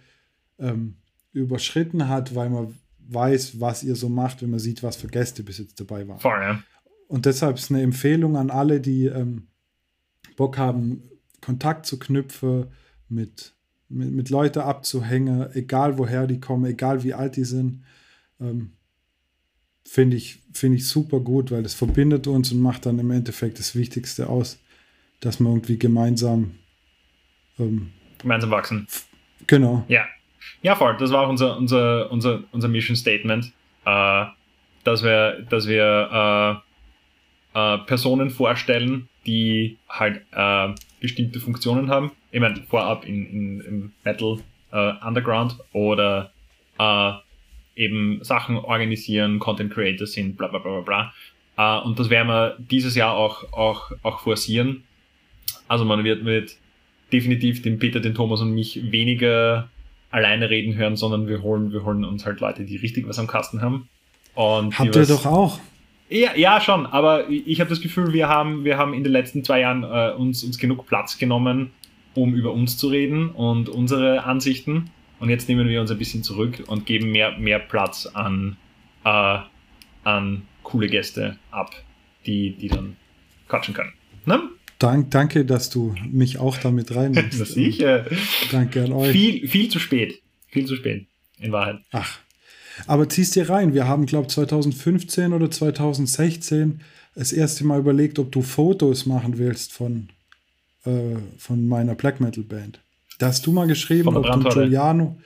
[0.59, 0.95] ähm,
[1.33, 2.75] überschritten hat, weil man
[3.09, 6.19] weiß, was ihr so macht, wenn man sieht, was für Gäste bis jetzt dabei waren.
[6.19, 6.63] Voll, ja.
[7.09, 9.49] Und deshalb ist eine Empfehlung an alle, die ähm,
[10.37, 11.03] Bock haben,
[11.41, 12.67] Kontakt zu knüpfen,
[13.09, 13.55] mit,
[13.89, 17.85] mit, mit Leuten abzuhängen, egal woher die kommen, egal wie alt die sind.
[18.41, 18.73] Ähm,
[19.91, 23.59] Finde ich, find ich super gut, weil es verbindet uns und macht dann im Endeffekt
[23.59, 24.59] das Wichtigste aus,
[25.21, 26.57] dass man irgendwie gemeinsam
[27.59, 28.87] ähm, gemeinsam wachsen.
[29.47, 29.85] Genau.
[29.89, 30.05] Ja.
[30.63, 30.97] Ja, voll.
[30.99, 33.53] Das war auch unser, unser, unser, unser Mission Statement,
[33.85, 34.25] äh,
[34.85, 36.63] dass wir, dass wir
[37.55, 40.69] äh, äh, Personen vorstellen, die halt äh,
[41.01, 42.13] bestimmte Funktionen haben.
[42.31, 44.39] Ich meine, vorab in, in, im Metal
[44.73, 46.33] äh, Underground oder
[46.79, 47.13] äh,
[47.77, 51.13] eben Sachen organisieren, Content Creator sind, bla bla bla bla
[51.57, 51.81] bla.
[51.81, 54.85] Äh, und das werden wir dieses Jahr auch, auch, auch forcieren.
[55.69, 56.57] Also man wird, wird
[57.13, 59.69] definitiv den Peter, den Thomas und mich weniger
[60.11, 63.27] alleine reden hören, sondern wir holen, wir holen uns halt Leute, die richtig was am
[63.27, 63.89] Kasten haben.
[64.35, 65.59] Und Habt ihr doch auch.
[66.11, 69.45] Ja, ja, schon, aber ich habe das Gefühl, wir haben, wir haben in den letzten
[69.45, 71.71] zwei Jahren äh, uns, uns genug Platz genommen,
[72.15, 74.91] um über uns zu reden und unsere Ansichten.
[75.21, 78.57] Und jetzt nehmen wir uns ein bisschen zurück und geben mehr, mehr Platz an,
[79.05, 79.39] äh,
[80.05, 81.75] an coole Gäste ab,
[82.25, 82.97] die, die dann
[83.49, 83.93] quatschen können.
[84.25, 84.43] Ne?
[84.79, 87.39] Dank, danke, dass du mich auch damit reinnimmst.
[87.41, 88.07] Das sicher.
[88.53, 89.13] Danke an euch.
[89.13, 90.23] Viel, viel zu spät.
[90.49, 91.07] Viel zu spät,
[91.39, 91.81] in Wahrheit.
[91.93, 92.19] Ach.
[92.87, 93.75] Aber ziehst dir rein.
[93.75, 96.81] Wir haben, glaube ich, 2015 oder 2016
[97.15, 100.09] das erste Mal überlegt, ob du Fotos machen willst von,
[100.85, 102.81] äh, von meiner Black Metal Band.
[103.19, 105.19] Da hast du mal geschrieben, ob du, Giuliano,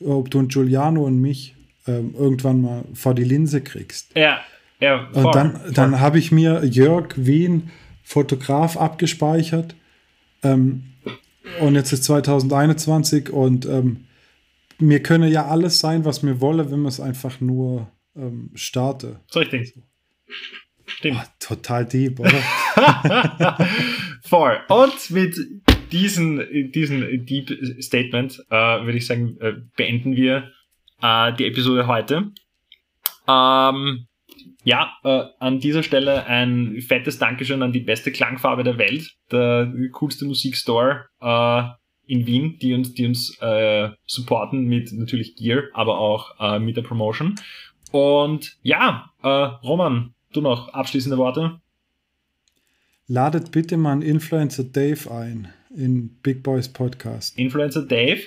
[0.00, 1.54] ob du und Giuliano und mich
[1.86, 4.14] ähm, irgendwann mal vor die Linse kriegst.
[4.14, 4.40] Ja,
[4.80, 5.08] ja.
[5.14, 7.70] Und dann, dann habe ich mir Jörg Wien,
[8.08, 9.74] Fotograf, abgespeichert.
[10.42, 10.94] Ähm,
[11.60, 14.06] und jetzt ist 2021 und ähm,
[14.78, 19.20] mir könne ja alles sein, was mir wolle, wenn man es einfach nur ähm, starte.
[19.26, 19.74] So richtig.
[20.86, 21.18] Stimmt.
[21.20, 22.32] Oh, total deep, oder?
[24.22, 24.58] Voll.
[24.68, 25.36] Und mit
[25.92, 27.50] diesen, diesen Deep
[27.82, 30.50] Statement äh, würde ich sagen, äh, beenden wir
[31.02, 32.32] äh, die Episode heute.
[33.28, 34.07] Ähm,
[34.68, 39.72] ja, äh, an dieser Stelle ein fettes Dankeschön an die beste Klangfarbe der Welt, der
[39.92, 41.62] coolste Musikstore äh,
[42.06, 46.76] in Wien, die uns, die uns äh, supporten mit natürlich Gear, aber auch äh, mit
[46.76, 47.36] der Promotion.
[47.92, 51.60] Und ja, äh, Roman, du noch abschließende Worte?
[53.06, 57.38] Ladet bitte mal einen Influencer Dave ein in Big Boys Podcast.
[57.38, 58.20] Influencer Dave?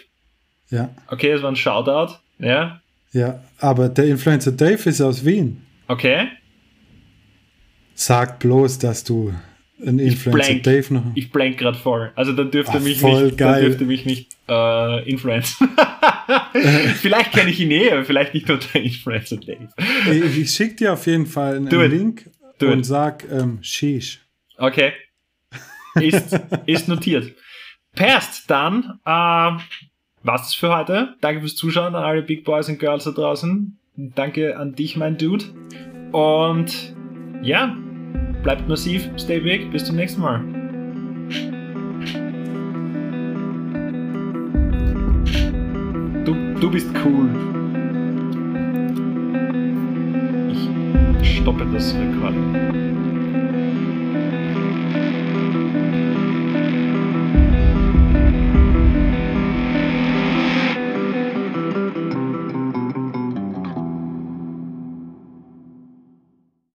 [0.72, 0.90] Ja.
[1.06, 2.82] Okay, das war ein Shoutout, ja.
[3.12, 5.68] Ja, aber der Influencer Dave ist aus Wien.
[5.92, 6.30] Okay.
[7.96, 9.34] Sag bloß, dass du
[9.86, 11.04] ein Influencer blank, Dave noch.
[11.16, 12.14] Ich blank gerade voll.
[12.16, 13.52] Also dann dürfte Ach, mich voll nicht, geil.
[13.52, 15.70] dann dürfte mich nicht äh, influencen.
[17.02, 19.68] vielleicht kenne ich ihn eh, aber vielleicht nicht unter Influencer Dave.
[20.10, 21.92] Ich, ich schicke dir auf jeden Fall einen it.
[21.92, 22.30] Link
[22.60, 22.86] Do und it.
[22.86, 24.22] sag ähm, Sheesh.
[24.58, 24.94] Okay.
[25.96, 27.36] Ist, ist notiert.
[27.94, 29.52] Passt, dann äh,
[30.24, 31.16] das für heute.
[31.20, 33.78] Danke fürs Zuschauen an alle Big Boys und Girls da draußen.
[34.16, 35.46] Danke an dich, mein Dude.
[36.12, 36.96] Und
[37.44, 37.76] ja,
[38.42, 40.44] bleibt massiv, stay big, bis zum nächsten Mal.
[46.26, 47.30] Du, du bist cool.
[51.22, 53.01] Ich stoppe das Recording.